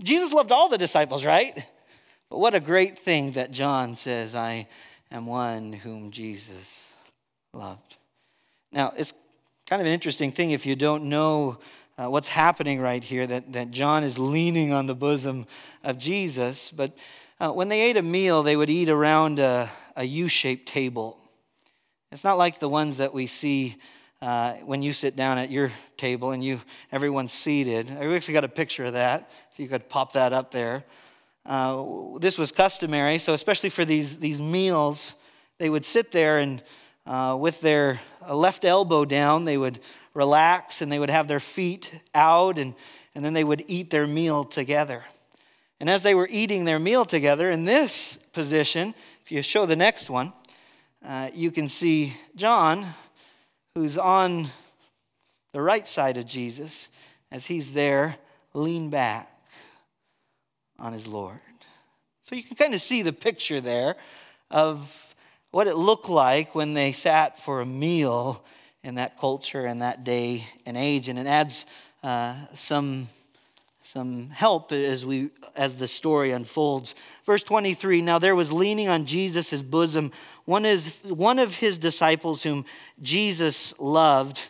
[0.01, 1.65] Jesus loved all the disciples, right?
[2.29, 4.69] But what a great thing that John says, I
[5.11, 6.93] am one whom Jesus
[7.53, 7.97] loved.
[8.71, 9.13] Now, it's
[9.67, 11.57] kind of an interesting thing if you don't know
[11.97, 15.45] uh, what's happening right here that, that John is leaning on the bosom
[15.83, 16.71] of Jesus.
[16.71, 16.95] But
[17.41, 21.17] uh, when they ate a meal, they would eat around a a U shaped table.
[22.11, 23.77] It's not like the ones that we see
[24.25, 26.59] uh, when you sit down at your table and you
[26.91, 27.91] everyone's seated.
[27.91, 29.29] I actually got a picture of that.
[29.51, 30.83] If you could pop that up there.
[31.45, 35.13] Uh, this was customary, so especially for these, these meals,
[35.59, 36.63] they would sit there and
[37.05, 39.79] uh, with their left elbow down, they would
[40.15, 42.73] relax and they would have their feet out and,
[43.13, 45.03] and then they would eat their meal together.
[45.79, 49.75] And as they were eating their meal together in this position, if you show the
[49.75, 50.33] next one,
[51.05, 52.87] uh, you can see John,
[53.75, 54.47] who's on
[55.51, 56.87] the right side of Jesus,
[57.29, 58.15] as he's there,
[58.53, 59.29] lean back
[60.79, 61.39] on his Lord.
[62.23, 63.97] So you can kind of see the picture there
[64.49, 65.15] of
[65.51, 68.43] what it looked like when they sat for a meal
[68.81, 71.09] in that culture and that day and age.
[71.09, 71.65] And it adds
[72.01, 73.09] uh, some
[73.95, 76.95] some help as we as the story unfolds.
[77.25, 80.11] Verse 23, now there was leaning on Jesus' bosom
[80.43, 82.65] one is one of his disciples whom
[83.01, 84.49] Jesus loved.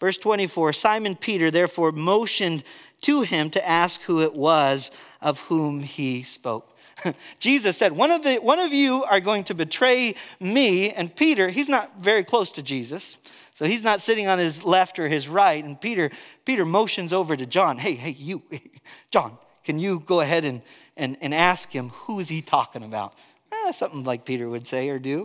[0.00, 2.64] Verse 24, Simon Peter therefore motioned
[3.02, 4.90] to him to ask who it was
[5.20, 6.74] of whom he spoke.
[7.38, 10.90] Jesus said, one of, the, one of you are going to betray me.
[10.90, 13.18] And Peter, he's not very close to Jesus.
[13.56, 15.64] So he's not sitting on his left or his right.
[15.64, 16.10] And Peter,
[16.44, 17.78] Peter motions over to John.
[17.78, 18.42] Hey, hey, you,
[19.10, 20.60] John, can you go ahead and,
[20.94, 23.14] and, and ask him who is he talking about?
[23.50, 25.24] Eh, something like Peter would say or do.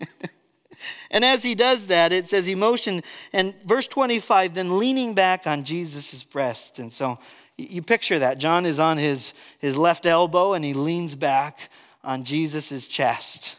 [1.10, 3.02] and as he does that, it says he motioned,
[3.34, 6.78] and verse 25, then leaning back on Jesus' breast.
[6.78, 7.18] And so
[7.58, 8.38] you picture that.
[8.38, 11.68] John is on his, his left elbow and he leans back
[12.02, 13.56] on Jesus' chest.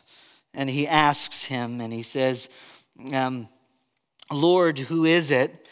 [0.55, 2.49] And he asks him, and he says,
[3.11, 3.47] um,
[4.31, 5.67] Lord, who is it?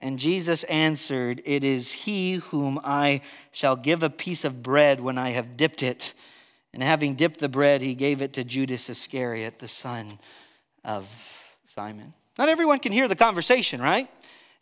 [0.00, 3.20] And Jesus answered, It is he whom I
[3.52, 6.12] shall give a piece of bread when I have dipped it.
[6.74, 10.18] And having dipped the bread, he gave it to Judas Iscariot, the son
[10.84, 11.08] of
[11.66, 12.12] Simon.
[12.38, 14.08] Not everyone can hear the conversation, right?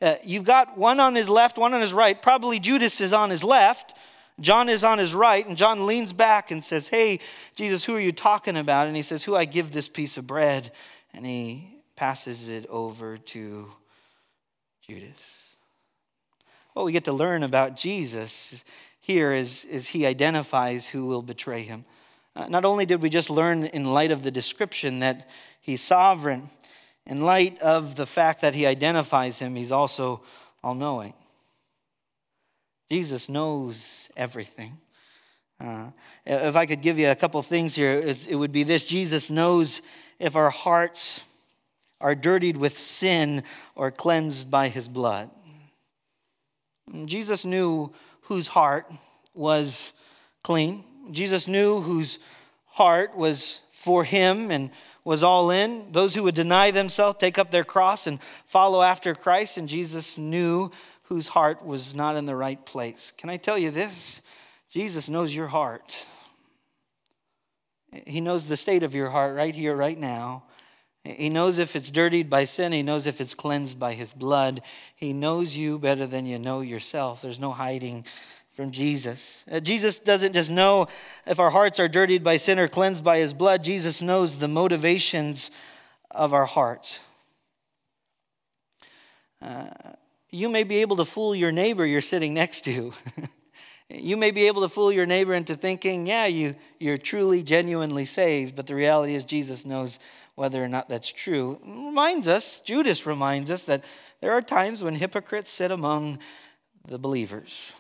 [0.03, 2.21] Uh, you've got one on his left, one on his right.
[2.21, 3.95] Probably Judas is on his left.
[4.41, 7.21] John is on his right, and John leans back and says, Hey,
[7.57, 8.87] Jesus, who are you talking about?
[8.87, 10.73] And he says, Who I give this piece of bread.
[11.13, 13.71] And he passes it over to
[14.81, 15.55] Judas.
[16.73, 18.65] What we get to learn about Jesus
[19.01, 21.85] here is, is he identifies who will betray him.
[22.35, 25.29] Uh, not only did we just learn in light of the description that
[25.61, 26.49] he's sovereign,
[27.05, 30.23] in light of the fact that he identifies him, he's also
[30.65, 31.13] all knowing.
[32.91, 34.79] Jesus knows everything.
[35.63, 35.91] Uh,
[36.25, 39.83] if I could give you a couple things here, it would be this Jesus knows
[40.19, 41.25] if our hearts
[42.01, 43.43] are dirtied with sin
[43.75, 45.31] or cleansed by his blood.
[47.05, 47.93] Jesus knew
[48.23, 48.91] whose heart
[49.35, 49.93] was
[50.43, 50.85] clean.
[51.13, 52.19] Jesus knew whose
[52.67, 54.71] heart was for him and
[55.05, 55.93] was all in.
[55.93, 59.57] Those who would deny themselves, take up their cross, and follow after Christ.
[59.57, 60.71] And Jesus knew
[61.05, 63.13] whose heart was not in the right place.
[63.17, 64.21] Can I tell you this?
[64.71, 66.07] Jesus knows your heart.
[68.07, 70.45] He knows the state of your heart right here, right now.
[71.05, 72.73] He knows if it's dirtied by sin.
[72.73, 74.63] He knows if it's cleansed by his blood.
[74.95, 77.23] He knows you better than you know yourself.
[77.23, 78.05] There's no hiding
[78.53, 79.45] from Jesus.
[79.51, 80.89] Uh, Jesus doesn't just know
[81.27, 83.65] if our hearts are dirtied by sin or cleansed by his blood.
[83.65, 85.51] Jesus knows the motivations
[86.11, 87.01] of our hearts.
[89.41, 89.69] Uh,
[90.31, 92.93] you may be able to fool your neighbor you're sitting next to.
[93.89, 98.05] you may be able to fool your neighbor into thinking, yeah, you, you're truly, genuinely
[98.05, 99.99] saved, but the reality is Jesus knows
[100.41, 101.61] whether or not that's true.
[101.67, 103.85] reminds us, Judas reminds us, that
[104.23, 106.19] there are times when hypocrites sit among
[106.89, 107.75] the believers,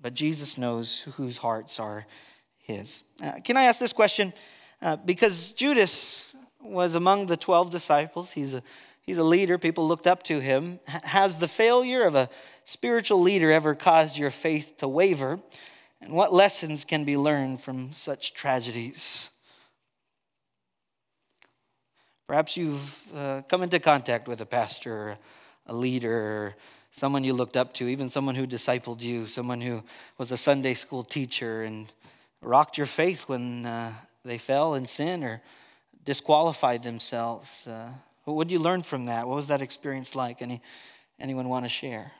[0.00, 2.06] but Jesus knows whose hearts are
[2.62, 3.02] his.
[3.22, 4.32] Uh, can I ask this question?
[4.80, 6.24] Uh, because Judas
[6.62, 8.62] was among the 12 disciples, he's a,
[9.02, 10.80] he's a leader, people looked up to him.
[10.86, 12.30] Has the failure of a
[12.64, 15.40] spiritual leader ever caused your faith to waver?
[16.00, 19.28] And what lessons can be learned from such tragedies?
[22.28, 25.16] Perhaps you've uh, come into contact with a pastor,
[25.66, 26.54] a leader,
[26.90, 29.82] someone you looked up to, even someone who discipled you, someone who
[30.18, 31.90] was a Sunday school teacher and
[32.42, 33.94] rocked your faith when uh,
[34.26, 35.40] they fell in sin or
[36.04, 37.66] disqualified themselves.
[37.66, 37.88] Uh,
[38.24, 39.26] what did you learn from that?
[39.26, 40.42] What was that experience like?
[40.42, 40.60] Any,
[41.18, 42.12] anyone want to share?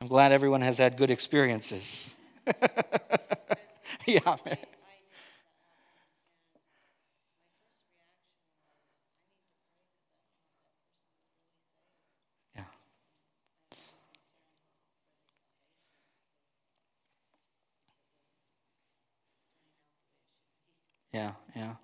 [0.00, 2.08] I'm glad everyone has had good experiences.
[4.06, 4.58] yeah, man.
[21.12, 21.74] Yeah, yeah.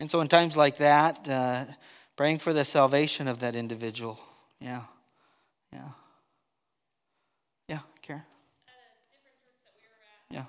[0.00, 1.66] And so, in times like that, uh,
[2.16, 4.20] praying for the salvation of that individual.
[4.60, 4.82] Yeah,
[5.72, 5.90] yeah.
[7.68, 8.22] Yeah, Karen.
[10.30, 10.44] Yeah.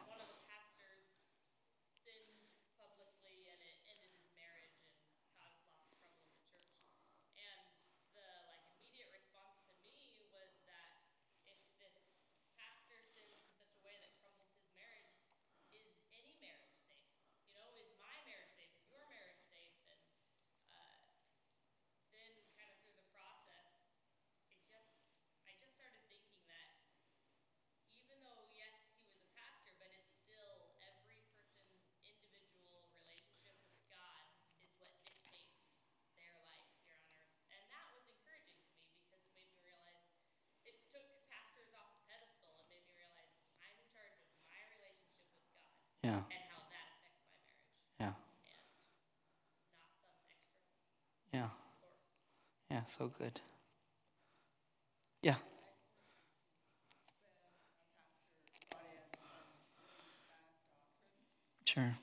[46.04, 46.20] Yeah.
[48.00, 48.12] Yeah.
[51.34, 51.48] Yeah.
[52.74, 53.40] Yeah, so good.
[55.22, 55.36] Yeah.
[61.66, 61.98] Sure.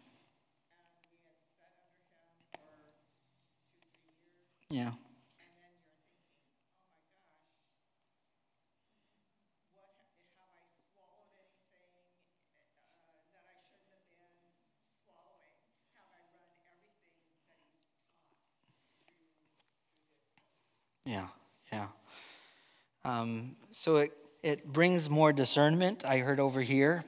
[4.70, 4.92] Yeah.
[21.11, 21.26] Yeah,
[21.72, 21.88] yeah.
[23.04, 24.12] Um, so it,
[24.44, 27.04] it brings more discernment, I heard over here.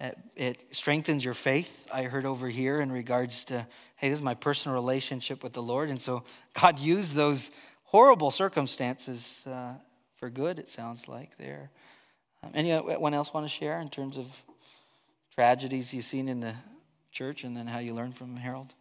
[0.00, 4.22] It, it strengthens your faith, I heard over here, in regards to, hey, this is
[4.22, 5.90] my personal relationship with the Lord.
[5.90, 6.24] And so
[6.60, 7.52] God used those
[7.84, 9.74] horrible circumstances uh,
[10.16, 11.70] for good, it sounds like there.
[12.42, 14.26] Um, anyone else want to share in terms of
[15.36, 16.54] tragedies you've seen in the
[17.12, 18.74] church and then how you learn from Harold?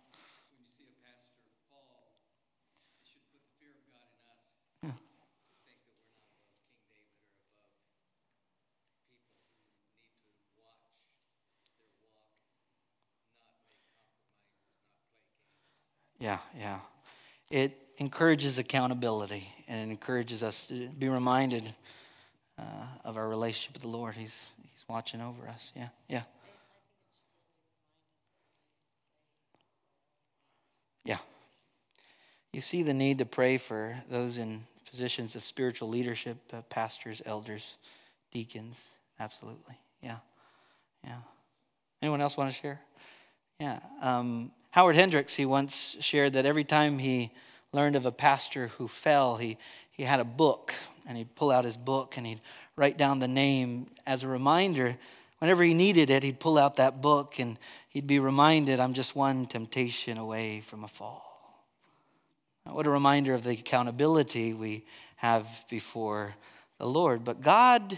[16.25, 16.79] Yeah, yeah.
[17.51, 21.71] It encourages accountability and it encourages us to be reminded
[22.57, 22.63] uh,
[23.03, 24.15] of our relationship with the Lord.
[24.15, 25.71] He's, he's watching over us.
[25.75, 26.23] Yeah, yeah.
[31.03, 31.19] Yeah.
[32.53, 37.21] You see the need to pray for those in positions of spiritual leadership, uh, pastors,
[37.27, 37.75] elders,
[38.31, 38.81] deacons.
[39.19, 39.75] Absolutely.
[40.01, 40.17] Yeah.
[41.03, 41.19] Yeah.
[42.01, 42.81] Anyone else want to share?
[43.59, 43.79] Yeah.
[44.01, 47.31] Um, Howard Hendricks, he once shared that every time he
[47.71, 49.57] learned of a pastor who fell, he,
[49.89, 50.73] he had a book,
[51.07, 52.41] and he'd pull out his book and he'd
[52.75, 54.97] write down the name as a reminder.
[55.39, 57.57] Whenever he needed it, he'd pull out that book and
[57.87, 61.63] he'd be reminded, I'm just one temptation away from a fall.
[62.65, 64.83] What a reminder of the accountability we
[65.15, 66.35] have before
[66.79, 67.23] the Lord.
[67.23, 67.97] But God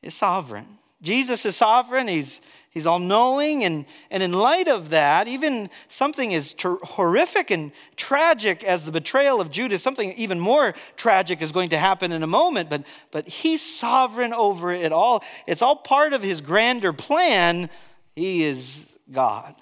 [0.00, 0.78] is sovereign.
[1.02, 2.40] Jesus is sovereign, He's,
[2.74, 3.64] he's all knowing.
[3.64, 8.92] And, and in light of that, even something as ter- horrific and tragic as the
[8.92, 12.68] betrayal of Judas, something even more tragic is going to happen in a moment.
[12.68, 15.24] But, but He's sovereign over it all.
[15.46, 17.70] It's all part of His grander plan.
[18.14, 19.54] He is God.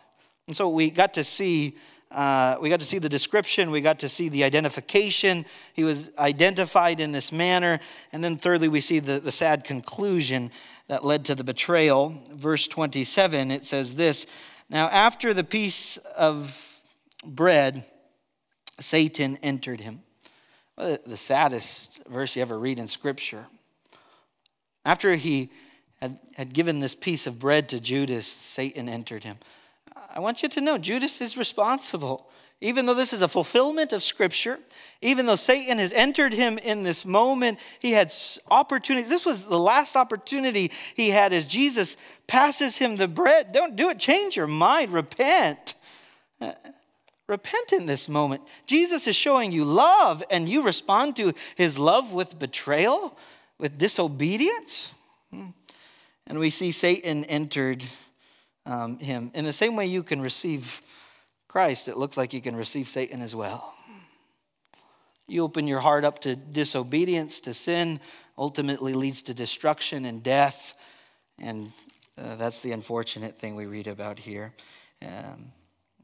[0.48, 1.76] And so we got to see.
[2.12, 5.46] Uh, we got to see the description, we got to see the identification.
[5.72, 7.80] He was identified in this manner.
[8.12, 10.50] And then, thirdly, we see the, the sad conclusion
[10.88, 12.14] that led to the betrayal.
[12.32, 14.26] Verse 27, it says this
[14.68, 16.80] Now, after the piece of
[17.24, 17.84] bread,
[18.78, 20.02] Satan entered him.
[20.76, 23.46] The saddest verse you ever read in Scripture.
[24.84, 25.50] After he
[26.00, 29.38] had, had given this piece of bread to Judas, Satan entered him.
[30.12, 32.28] I want you to know Judas is responsible.
[32.60, 34.56] Even though this is a fulfillment of Scripture,
[35.00, 38.14] even though Satan has entered him in this moment, he had
[38.48, 39.08] opportunity.
[39.08, 41.96] This was the last opportunity he had as Jesus
[42.28, 43.50] passes him the bread.
[43.50, 43.98] Don't do it.
[43.98, 44.92] Change your mind.
[44.92, 45.74] Repent.
[46.40, 46.52] Uh,
[47.26, 48.42] repent in this moment.
[48.66, 53.18] Jesus is showing you love, and you respond to his love with betrayal,
[53.58, 54.92] with disobedience.
[55.32, 55.46] Hmm.
[56.28, 57.82] And we see Satan entered
[58.66, 59.30] um, him.
[59.34, 60.80] In the same way, you can receive
[61.48, 63.74] Christ, it looks like you can receive Satan as well.
[65.28, 68.00] You open your heart up to disobedience, to sin,
[68.38, 70.74] ultimately leads to destruction and death.
[71.38, 71.72] And
[72.18, 74.52] uh, that's the unfortunate thing we read about here.
[75.02, 75.52] Um,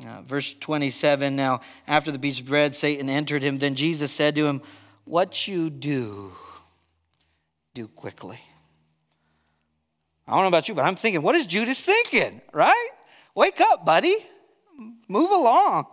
[0.07, 3.59] uh, verse 27 Now, after the piece of bread, Satan entered him.
[3.59, 4.63] Then Jesus said to him,
[5.05, 6.33] What you do,
[7.75, 8.39] do quickly.
[10.29, 12.89] I don't know about you, but I'm thinking, what is Judas thinking, right?
[13.35, 14.15] Wake up, buddy.
[15.09, 15.87] Move along.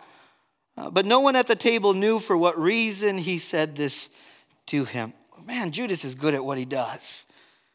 [0.78, 4.10] Uh, but no one at the table knew for what reason he said this
[4.66, 5.14] to him.
[5.46, 7.26] Man, Judas is good at what he does.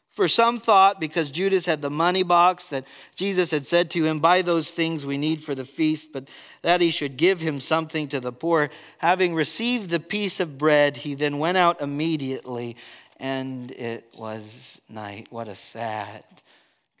[0.09, 2.85] For some thought, because Judas had the money box, that
[3.15, 6.27] Jesus had said to him, Buy those things we need for the feast, but
[6.61, 8.69] that he should give him something to the poor.
[8.99, 12.75] Having received the piece of bread, he then went out immediately,
[13.17, 15.27] and it was night.
[15.31, 16.23] What a sad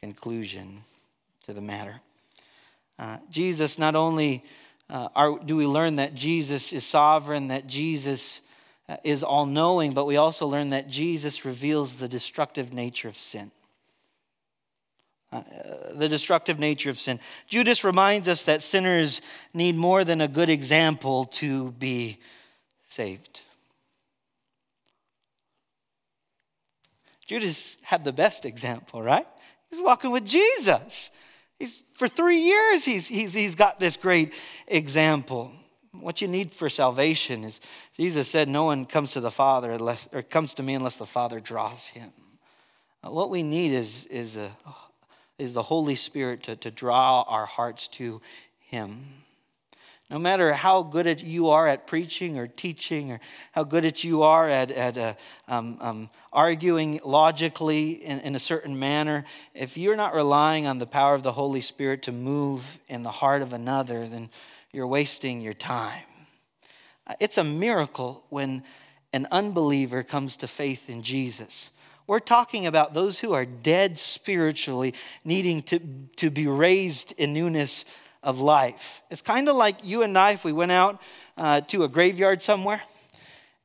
[0.01, 0.81] conclusion
[1.45, 2.01] to the matter.
[2.97, 4.43] Uh, Jesus, not only
[4.89, 8.41] uh, are, do we learn that Jesus is sovereign, that Jesus
[8.89, 13.15] uh, is all knowing, but we also learn that Jesus reveals the destructive nature of
[13.15, 13.51] sin.
[15.31, 15.43] Uh,
[15.93, 17.19] the destructive nature of sin.
[17.47, 19.21] Judas reminds us that sinners
[19.53, 22.17] need more than a good example to be
[22.87, 23.41] saved.
[27.27, 29.27] Judas had the best example, right?
[29.71, 31.09] He's walking with Jesus.
[31.57, 34.33] He's, for three years, he's, he's, he's got this great
[34.67, 35.51] example.
[35.91, 37.59] What you need for salvation is
[37.97, 41.05] Jesus said, No one comes to the Father unless, or comes to me unless the
[41.05, 42.11] Father draws him.
[43.03, 44.51] Uh, what we need is, is, a,
[45.37, 48.21] is the Holy Spirit to, to draw our hearts to
[48.59, 49.05] Him.
[50.11, 53.21] No matter how good at you are at preaching or teaching, or
[53.53, 55.13] how good at you are at, at uh,
[55.47, 60.85] um, um, arguing logically in, in a certain manner, if you're not relying on the
[60.85, 64.29] power of the Holy Spirit to move in the heart of another, then
[64.73, 66.03] you're wasting your time.
[67.07, 68.63] Uh, it's a miracle when
[69.13, 71.69] an unbeliever comes to faith in Jesus.
[72.05, 74.93] We're talking about those who are dead spiritually,
[75.23, 75.79] needing to,
[76.17, 77.85] to be raised in newness
[78.23, 79.01] of life.
[79.09, 81.01] It's kind of like you and I if we went out
[81.37, 82.81] uh, to a graveyard somewhere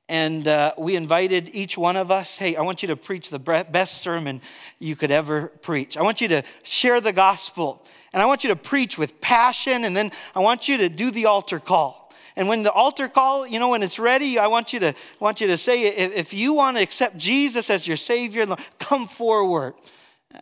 [0.08, 3.38] and uh, we invited each one of us hey, I want you to preach the
[3.38, 4.40] best sermon
[4.78, 5.96] you could ever preach.
[5.96, 9.84] I want you to share the gospel and I want you to preach with passion,
[9.84, 12.10] and then I want you to do the altar call.
[12.34, 15.42] And when the altar call, you know, when it's ready, I want you to want
[15.42, 18.46] you to say, if you want to accept Jesus as your Savior,
[18.78, 19.74] come forward.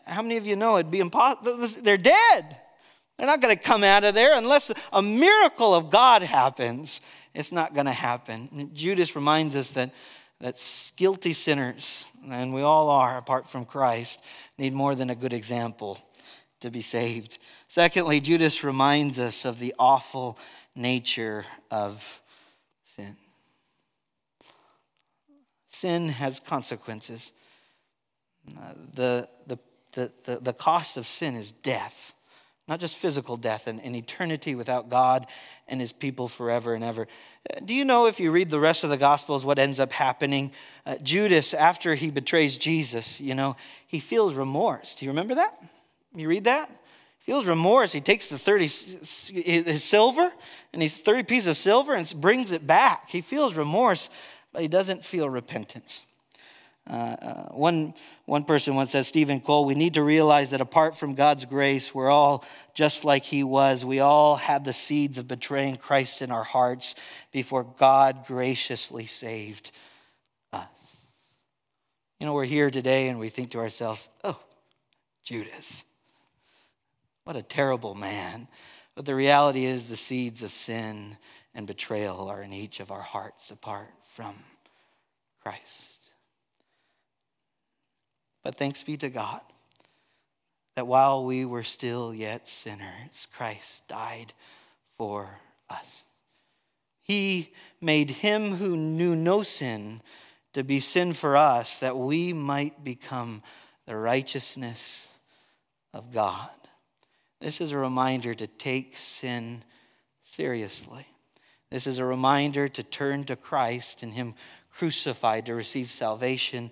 [0.07, 1.67] How many of you know it'd be impossible?
[1.83, 2.59] They're dead.
[3.17, 7.01] They're not going to come out of there unless a miracle of God happens.
[7.33, 8.71] It's not going to happen.
[8.75, 9.93] Judas reminds us that
[10.41, 14.23] that guilty sinners, and we all are apart from Christ,
[14.59, 15.99] need more than a good example
[16.61, 17.39] to be saved.
[17.69, 20.39] Secondly, Judas reminds us of the awful
[20.75, 22.23] nature of
[22.83, 23.17] sin.
[25.71, 27.33] Sin has consequences.
[28.57, 29.59] Uh, the, the,
[29.93, 32.14] the, the, the cost of sin is death
[32.67, 35.27] not just physical death and an eternity without God
[35.69, 37.07] and his people forever and ever.
[37.51, 39.93] Uh, do you know if you read the rest of the Gospels what ends up
[39.93, 40.51] happening?
[40.87, 43.57] Uh, Judas, after he betrays Jesus, you know,
[43.87, 44.95] he feels remorse.
[44.95, 45.63] Do you remember that?
[46.15, 46.71] You read that?
[47.21, 47.93] Feels remorse.
[47.93, 50.33] He takes the 30, his silver,
[50.73, 53.09] and he's 30 pieces of silver and brings it back.
[53.09, 54.11] He feels remorse,
[54.53, 56.03] but he doesn't feel repentance.
[56.89, 57.95] Uh, uh, one,
[58.27, 61.95] one person once said, Steven Cole, we need to realize that apart from God's grace,
[61.95, 63.85] we're all just like he was.
[63.85, 66.95] We all had the seeds of betraying Christ in our hearts
[67.33, 69.71] before God graciously saved
[70.53, 70.69] us.
[72.21, 74.39] You know, we're here today and we think to ourselves, oh,
[75.23, 75.85] Judas.
[77.25, 78.47] What a terrible man.
[78.95, 81.17] But the reality is, the seeds of sin
[81.55, 84.35] and betrayal are in each of our hearts apart from
[85.43, 85.94] Christ.
[88.45, 89.41] But thanks be to God
[90.77, 94.33] that while we were still yet sinners, Christ died
[94.97, 95.41] for
[95.71, 96.05] us.
[97.01, 100.03] He made him who knew no sin
[100.53, 103.43] to be sin for us, that we might become
[103.87, 105.07] the righteousness
[105.93, 106.51] of God.
[107.41, 109.65] This is a reminder to take sin
[110.23, 111.07] seriously.
[111.71, 114.35] This is a reminder to turn to Christ and Him
[114.71, 116.71] crucified to receive salvation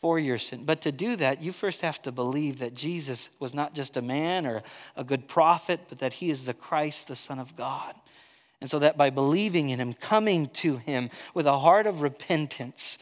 [0.00, 0.64] for your sin.
[0.64, 4.02] But to do that, you first have to believe that Jesus was not just a
[4.02, 4.62] man or
[4.96, 7.94] a good prophet, but that He is the Christ, the Son of God.
[8.60, 12.98] And so that by believing in Him, coming to Him with a heart of repentance,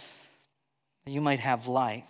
[1.07, 2.05] you might have life,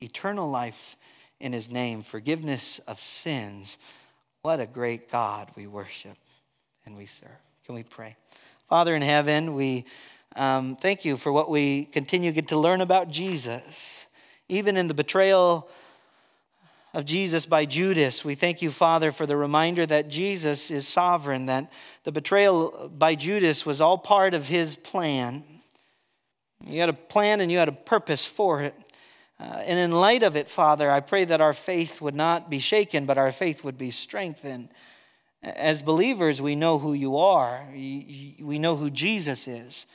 [0.00, 0.96] eternal life
[1.40, 3.78] in His name, forgiveness of sins
[4.44, 6.18] what a great God we worship
[6.84, 7.30] and we serve.
[7.64, 8.14] Can we pray?
[8.68, 9.86] Father in heaven, we
[10.36, 14.06] um, thank you for what we continue to get to learn about Jesus
[14.48, 15.68] even in the betrayal
[16.92, 18.24] of Jesus by Judas.
[18.24, 21.72] We thank you, Father, for the reminder that Jesus is sovereign, that
[22.04, 25.42] the betrayal by Judas was all part of his plan.
[26.64, 28.74] You had a plan and you had a purpose for it.
[29.40, 32.60] Uh, and in light of it, Father, I pray that our faith would not be
[32.60, 34.68] shaken, but our faith would be strengthened.
[35.42, 39.86] As believers, we know who you are, we know who Jesus is.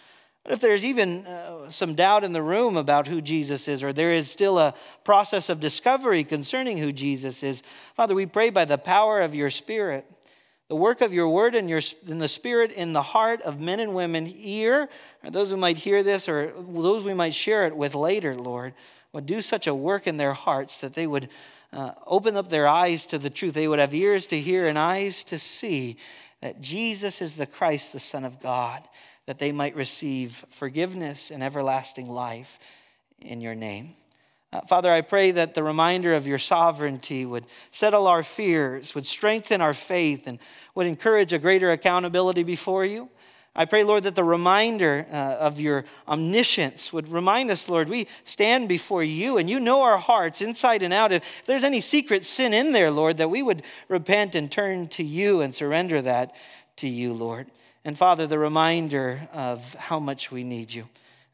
[0.45, 4.13] If there's even uh, some doubt in the room about who Jesus is, or there
[4.13, 4.73] is still a
[5.03, 7.61] process of discovery concerning who Jesus is,
[7.95, 10.05] Father, we pray by the power of your Spirit,
[10.69, 13.79] the work of your word and, your, and the Spirit in the heart of men
[13.79, 14.87] and women here,
[15.23, 18.73] or those who might hear this, or those we might share it with later, Lord,
[19.11, 21.29] would do such a work in their hearts that they would
[21.73, 23.53] uh, open up their eyes to the truth.
[23.53, 25.97] They would have ears to hear and eyes to see
[26.41, 28.81] that Jesus is the Christ, the Son of God
[29.29, 32.57] that they might receive forgiveness and everlasting life
[33.21, 33.93] in your name.
[34.51, 39.05] Uh, Father, I pray that the reminder of your sovereignty would settle our fears, would
[39.05, 40.39] strengthen our faith, and
[40.73, 43.07] would encourage a greater accountability before you.
[43.55, 48.07] I pray, Lord, that the reminder uh, of your omniscience would remind us, Lord, we
[48.25, 51.11] stand before you and you know our hearts inside and out.
[51.11, 55.03] If there's any secret sin in there, Lord, that we would repent and turn to
[55.03, 56.33] you and surrender that
[56.77, 57.45] to you, Lord.
[57.89, 60.87] And Father, the reminder of how much we need you.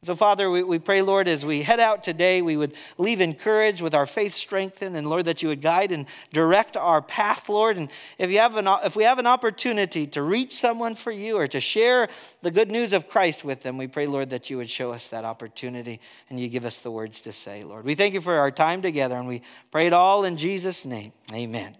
[0.03, 3.81] So, Father, we, we pray, Lord, as we head out today, we would leave encouraged
[3.81, 7.75] with our faith strengthened, and Lord, that you would guide and direct our path, Lord.
[7.75, 11.35] And if, you have an, if we have an opportunity to reach someone for you
[11.35, 12.07] or to share
[12.41, 15.09] the good news of Christ with them, we pray, Lord, that you would show us
[15.09, 15.99] that opportunity
[16.29, 17.83] and you give us the words to say, Lord.
[17.83, 19.41] We thank you for our time together, and we
[19.71, 21.11] pray it all in Jesus' name.
[21.33, 21.75] Amen.